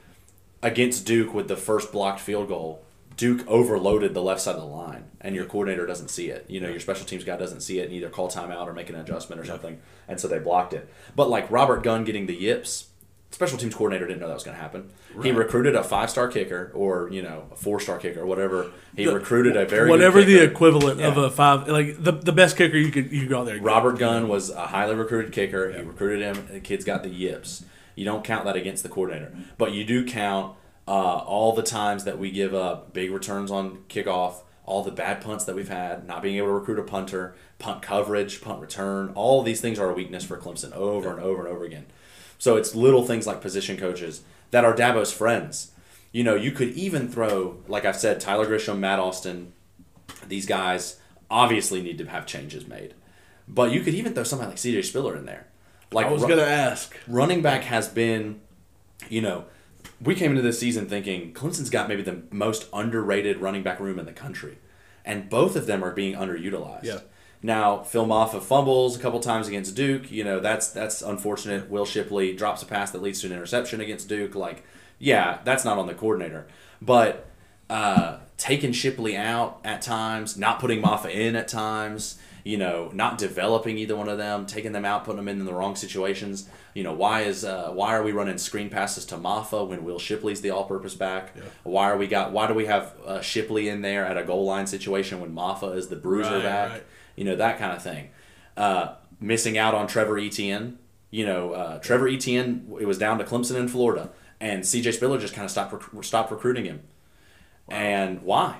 [0.62, 2.82] against Duke with the first blocked field goal.
[3.16, 6.44] Duke overloaded the left side of the line, and your coordinator doesn't see it.
[6.48, 8.90] You know, your special teams guy doesn't see it and either call timeout or make
[8.90, 10.86] an adjustment or something, and so they blocked it.
[11.14, 12.88] But like Robert Gunn getting the yips,
[13.37, 14.89] special teams coordinator didn't know that was going to happen.
[15.22, 18.70] He recruited a five star kicker or you know a four star kicker or whatever.
[18.97, 22.78] He recruited a very whatever the equivalent of a five, like the the best kicker
[22.78, 23.57] you could you could go out there.
[23.57, 23.70] and get.
[23.70, 25.70] Robert Gunn was a highly recruited kicker.
[25.70, 26.49] He recruited him.
[26.51, 27.62] The kid's got the yips.
[27.95, 30.57] You don't count that against the coordinator, but you do count
[30.89, 35.20] uh, all the times that we give up big returns on kickoff, all the bad
[35.20, 39.12] punts that we've had, not being able to recruit a punter, punt coverage, punt return.
[39.14, 41.87] All these things are a weakness for Clemson over and over and over again.
[42.39, 45.72] So it's little things like position coaches that are Dabo's friends.
[46.12, 49.53] You know, you could even throw, like I've said, Tyler Grisham, Matt Austin,
[50.28, 50.99] these guys
[51.30, 52.95] obviously need to have changes made.
[53.49, 55.47] But you could even throw somebody like CJ Spiller in there.
[55.93, 56.97] Like I was ru- gonna ask.
[57.07, 58.41] running back has been,
[59.09, 59.45] you know,
[60.01, 63.99] we came into this season thinking Clemson's got maybe the most underrated running back room
[63.99, 64.59] in the country,
[65.05, 66.84] and both of them are being underutilized.
[66.84, 66.99] Yeah.
[67.43, 70.11] Now Phil Mafah fumbles a couple times against Duke.
[70.11, 71.70] You know that's that's unfortunate.
[71.70, 74.34] Will Shipley drops a pass that leads to an interception against Duke.
[74.34, 74.64] Like,
[74.99, 76.47] yeah, that's not on the coordinator,
[76.82, 77.26] but
[77.68, 83.18] uh, taking Shipley out at times, not putting Mafah in at times, you know, not
[83.18, 86.49] developing either one of them, taking them out, putting them in in the wrong situations.
[86.74, 89.99] You know, why is uh, why are we running screen passes to Mafah when Will
[89.99, 91.34] Shipley's the all-purpose back?
[91.64, 94.45] Why are we got why do we have uh, Shipley in there at a goal
[94.45, 96.70] line situation when Mafah is the bruiser Right, back?
[96.70, 96.82] right.
[97.16, 98.10] You know that kind of thing.
[98.56, 100.78] Uh, missing out on Trevor Etienne.
[101.10, 102.72] You know, uh, Trevor Etienne.
[102.80, 104.10] It was down to Clemson in Florida,
[104.40, 104.92] and C.J.
[104.92, 106.82] Spiller just kind of stopped rec- stopped recruiting him.
[107.66, 107.76] Wow.
[107.76, 108.58] And why?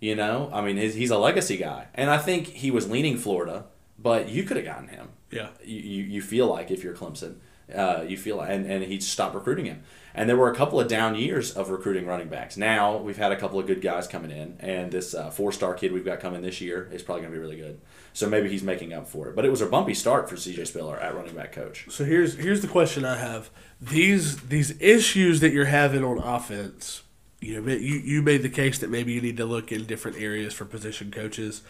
[0.00, 3.16] You know, I mean, he's, he's a legacy guy, and I think he was leaning
[3.16, 3.66] Florida,
[3.98, 5.10] but you could have gotten him.
[5.30, 5.50] Yeah.
[5.64, 7.36] You, you, you feel like if you're Clemson,
[7.74, 9.82] uh, you feel and and he stopped recruiting him.
[10.14, 12.56] And there were a couple of down years of recruiting running backs.
[12.56, 15.74] Now we've had a couple of good guys coming in, and this uh, four star
[15.74, 17.80] kid we've got coming this year is probably going to be really good.
[18.12, 19.36] So maybe he's making up for it.
[19.36, 20.66] But it was a bumpy start for C.J.
[20.66, 21.86] Spiller at running back coach.
[21.90, 23.50] So here's here's the question I have:
[23.80, 27.02] these these issues that you're having on offense,
[27.40, 30.18] you know, you you made the case that maybe you need to look in different
[30.18, 31.62] areas for position coaches.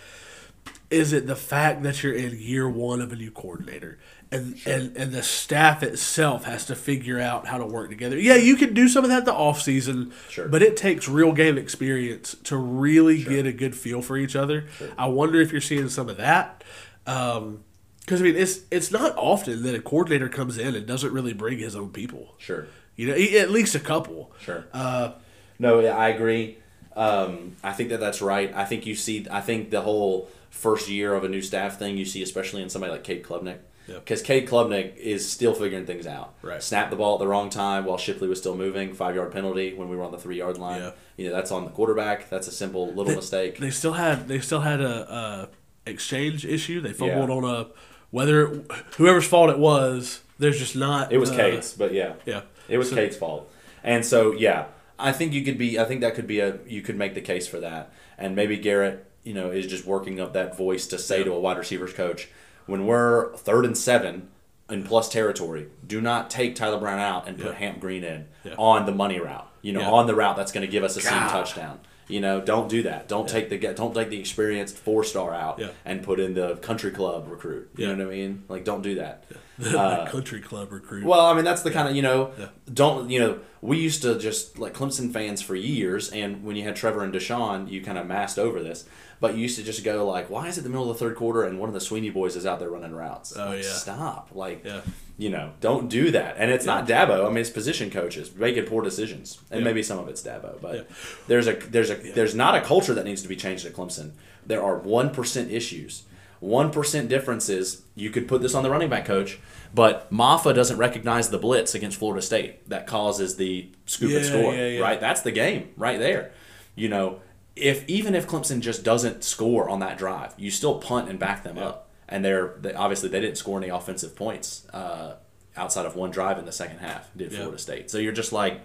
[0.91, 3.99] Is it the fact that you're in year one of a new coordinator,
[4.31, 8.19] and and and the staff itself has to figure out how to work together?
[8.19, 10.49] Yeah, you can do some of that the off season, Sure.
[10.49, 14.67] but it takes real game experience to really get a good feel for each other.
[14.99, 16.63] I wonder if you're seeing some of that.
[17.07, 17.65] Um,
[18.01, 21.33] because I mean, it's it's not often that a coordinator comes in and doesn't really
[21.33, 22.35] bring his own people.
[22.37, 22.67] Sure.
[22.97, 24.31] You know, at least a couple.
[24.41, 24.65] Sure.
[24.75, 25.13] Uh,
[25.59, 26.59] No, yeah, I agree.
[26.95, 28.53] Um, I think that that's right.
[28.55, 29.27] I think you see.
[29.31, 32.69] I think the whole first year of a new staff thing you see, especially in
[32.69, 33.57] somebody like Cade Klubnik,
[33.89, 33.97] Yeah.
[33.97, 36.35] because Cade Klubnik is still figuring things out.
[36.43, 36.63] Right.
[36.63, 38.93] Snapped the ball at the wrong time while Shipley was still moving.
[38.95, 40.81] Five yard penalty when we were on the three yard line.
[40.83, 40.91] Yeah.
[41.17, 42.31] You know that's on the quarterback.
[42.31, 43.59] That's a simple little mistake.
[43.59, 45.49] They still had they still had a,
[45.87, 46.81] a exchange issue.
[46.81, 47.35] They fumbled Yeah.
[47.35, 47.67] on a
[48.11, 48.63] whether
[48.99, 50.21] whoever's fault it was.
[50.39, 51.13] There's just not.
[51.13, 52.15] It was uh, Cade's, but yeah.
[52.27, 53.51] Yeah, It was So- Cade's fault.
[53.85, 54.67] And so, yeah,
[54.99, 57.21] I think you could be, I think that could be a, you could make the
[57.21, 57.93] case for that.
[58.17, 61.39] And maybe Garrett, you know, is just working up that voice to say to a
[61.41, 62.29] wide receivers coach,
[62.67, 64.29] when we're third and seven
[64.71, 67.59] in plus territory, do not take Tyler Brown out and put Yeah.
[67.59, 68.55] Hamp Green in Yeah.
[68.57, 69.91] on the money route, you know, Yeah.
[69.91, 71.31] on the route that's going to give us a seam God.
[71.31, 71.81] touchdown.
[72.09, 73.09] You know, don't do that.
[73.09, 76.91] Don't take the don't take the experienced four star out and put in the country
[76.91, 77.71] club recruit.
[77.77, 78.43] You know what I mean?
[78.49, 79.25] Like, don't do that.
[79.59, 81.05] the Uh, country club recruit.
[81.05, 82.31] well, I mean, that's the kind of you know,
[82.73, 83.39] don't you know?
[83.63, 87.15] We used to just like Clemson fans for years, and when you had Trevor and
[87.15, 88.85] Deshaun, you kind of masked over this.
[89.23, 91.17] But you used to just go like, "Why is it the middle of the third
[91.17, 93.71] quarter and one of the Sweeney boys is out there running routes?" Oh, Like, yeah.
[93.71, 94.29] stop!
[94.35, 94.81] Like, Yeah.
[95.17, 96.35] you know, don't do that.
[96.39, 97.25] And it's not Dabo.
[97.25, 99.65] I mean, it's position coaches making poor decisions, and Yeah.
[99.65, 100.61] maybe some of it's Dabo.
[100.61, 100.81] But Yeah.
[101.29, 104.11] there's a there's a there's not a culture that needs to be changed at Clemson.
[104.45, 106.03] There are one percent issues.
[106.41, 107.83] One percent differences.
[107.95, 109.39] You could put this on the running back coach,
[109.73, 114.53] but Mafah doesn't recognize the blitz against Florida State that causes the scoop and score.
[114.53, 114.81] yeah, yeah.
[114.81, 116.33] Right, that's the game right there.
[116.75, 117.21] You know,
[117.57, 121.43] if even if Clemson just doesn't score on that drive, you still punt and back
[121.45, 121.91] them up.
[122.09, 125.15] And they're they, obviously they didn't score any offensive points uh,
[125.57, 127.09] outside of one drive in the second half.
[127.17, 127.39] Did Yeah.
[127.39, 127.91] Florida State?
[127.91, 128.61] So you're just like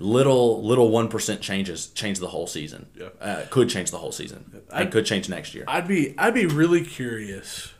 [0.00, 2.86] little little one percent changes change the whole season.
[2.96, 3.08] Yeah.
[3.20, 4.62] Uh, could change the whole season.
[4.72, 5.64] I- could change next year.
[5.68, 7.72] I'd be I'd be really curious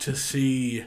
[0.00, 0.84] to see,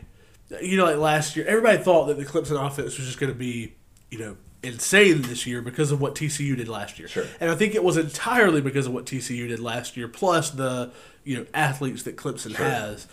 [0.61, 3.37] you know, like last year, everybody thought that the Clemson offense was just going to
[3.37, 3.75] be,
[4.11, 4.35] you know,
[4.65, 7.07] insane this year because of what TCU did last year.
[7.07, 7.25] Sure.
[7.39, 10.91] And I think it was entirely because of what TCU did last year, plus the
[11.23, 13.07] you know athletes that Clemson has.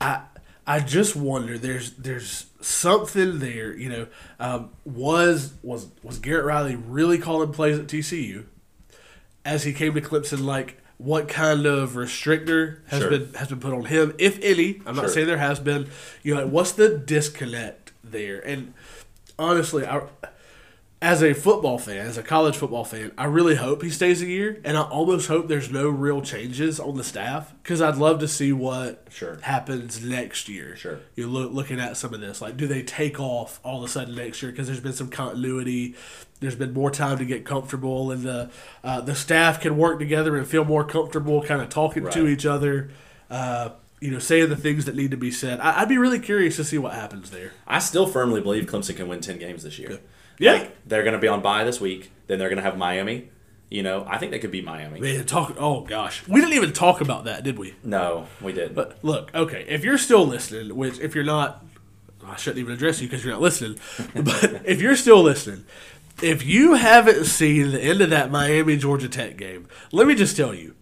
[0.00, 0.22] I
[0.66, 1.56] I just wonder.
[1.58, 3.74] There's there's something there.
[3.76, 4.06] You know,
[4.40, 8.44] um, was was was Garrett Riley really calling plays at TCU
[9.44, 10.44] as he came to Clemson?
[10.44, 13.10] Like, what kind of restrictor has Sure.
[13.10, 14.82] been has been put on him, if any?
[14.86, 15.04] I'm Sure.
[15.04, 15.88] not saying there has been.
[16.22, 18.40] You know, like, what's the disconnect there?
[18.40, 18.74] And
[19.38, 20.02] honestly, I
[21.06, 24.26] as a football fan, as a college football fan, I really hope he stays a
[24.26, 28.18] year, and I almost hope there's no real changes on the staff because I'd love
[28.18, 29.38] to see what Sure.
[29.42, 30.74] happens next year.
[30.74, 30.98] Sure.
[31.14, 33.88] You're look, looking at some of this, like, do they take off all of a
[33.88, 35.94] sudden next year because there's been some continuity,
[36.40, 38.50] there's been more time to get comfortable, and the
[38.82, 42.44] uh, the staff can work together and feel more comfortable, kind of talking to each
[42.44, 42.90] other.
[43.30, 43.68] Uh,
[44.00, 45.60] you know, saying the things that need to be said.
[45.60, 47.52] I, I'd be really curious to see what happens there.
[47.66, 49.92] I still firmly believe Clemson can win 10 games this year.
[49.92, 49.96] Yeah.
[50.38, 52.10] Like, they're going to be on bye this week.
[52.26, 53.30] Then they're going to have Miami.
[53.68, 55.00] You know, I think they could beat Miami.
[55.00, 55.56] Man, talk.
[55.58, 57.74] Oh gosh, we didn't even talk about that, did we?
[57.82, 58.74] No, we didn't.
[58.74, 61.64] But look, okay, if you're still listening, which if you're not,
[62.24, 63.78] I shouldn't even address you because you're not listening.
[64.14, 65.64] But if you're still listening,
[66.22, 70.36] if you haven't seen the end of that Miami Georgia Tech game, let me just
[70.36, 70.75] tell you,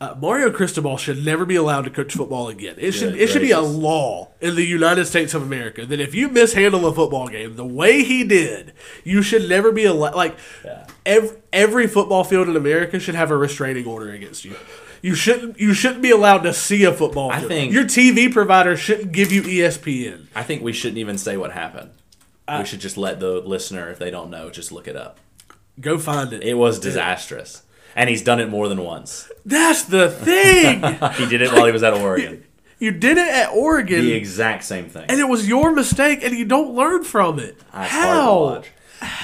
[0.00, 2.74] uh, Mario Cristobal should never be allowed to coach football again.
[2.78, 6.14] It should it should be a law in the United States of America that if
[6.14, 8.74] you mishandle a football game the way he did,
[9.04, 10.14] you should never be allowed.
[10.14, 10.86] Like Yeah.
[11.06, 14.54] every every football field in America should have a restraining order against you.
[15.00, 17.38] You shouldn't you shouldn't be allowed to see a football game.
[17.38, 20.26] I think- your TV provider shouldn't give you ESPN.
[20.34, 21.90] I think we shouldn't even say what happened.
[22.48, 25.18] Uh, we should just let the listener, if they don't know, just look it up.
[25.80, 26.42] Go find it.
[26.42, 27.62] It was disastrous.
[27.96, 29.28] And he's done it more than once.
[29.44, 30.82] That's the thing.
[31.14, 32.44] He did it while he was at Oregon.
[32.78, 35.06] you did it at Oregon, The exact same thing.
[35.08, 37.58] and it was your mistake, and you don't learn from it.
[37.72, 38.62] That's How?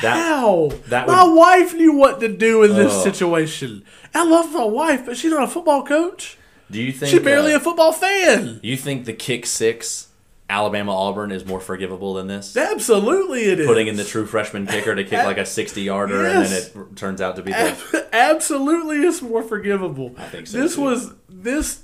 [0.03, 0.71] That, How?
[0.89, 3.85] that my wife knew what to do in this situation.
[4.15, 6.37] I love my wife, but she's not a football coach.
[6.71, 8.61] do you think She's barely uh, a football fan.
[8.63, 10.09] you think the kick six
[10.53, 12.55] Alabama Auburn is more forgivable than this?
[12.57, 13.67] Absolutely, it is.
[13.67, 16.97] Putting in the true freshman kicker to kick like a 60 yarder and then it
[16.97, 18.09] turns out to be the.
[18.13, 20.15] Absolutely, it's more forgivable.
[20.19, 20.83] I think so, This too.
[20.83, 21.83] was this,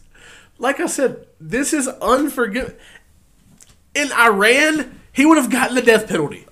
[0.59, 2.75] like I said, this is unforgivable.
[3.95, 6.45] In Iran, he would have gotten the death penalty.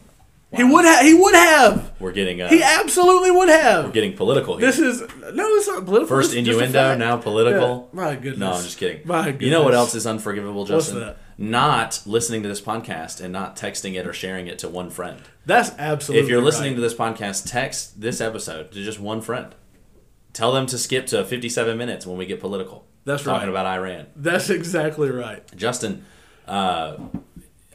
[0.56, 1.04] He would have.
[1.04, 1.92] He would have.
[2.00, 3.86] We're getting uh, He absolutely would have.
[3.86, 4.66] We're getting political here.
[4.66, 6.08] This is no, it's not political.
[6.08, 7.90] First it's innuendo, now political.
[7.92, 8.38] Yeah, my goodness.
[8.38, 9.06] No, I'm just kidding.
[9.06, 9.42] My goodness.
[9.42, 10.96] You know what else is unforgivable, Justin?
[10.96, 11.18] What's that?
[11.38, 15.20] Not listening to this podcast and not texting it or sharing it to one friend.
[15.44, 16.24] That's absolutely.
[16.24, 16.76] If you're listening right.
[16.76, 19.54] to this podcast, text this episode to just one friend.
[20.32, 22.86] Tell them to skip to 57 minutes when we get political.
[23.06, 23.38] That's talking right.
[23.38, 24.06] Talking about Iran.
[24.16, 25.42] that's exactly right.
[25.56, 26.04] Justin,
[26.46, 26.96] uh,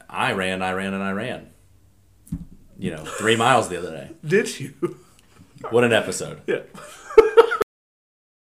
[0.08, 1.50] I ran, I ran, and I ran.
[2.82, 4.10] You know, three miles the other day.
[4.26, 4.74] Did you?
[5.70, 6.40] What an episode.
[6.48, 6.62] yeah.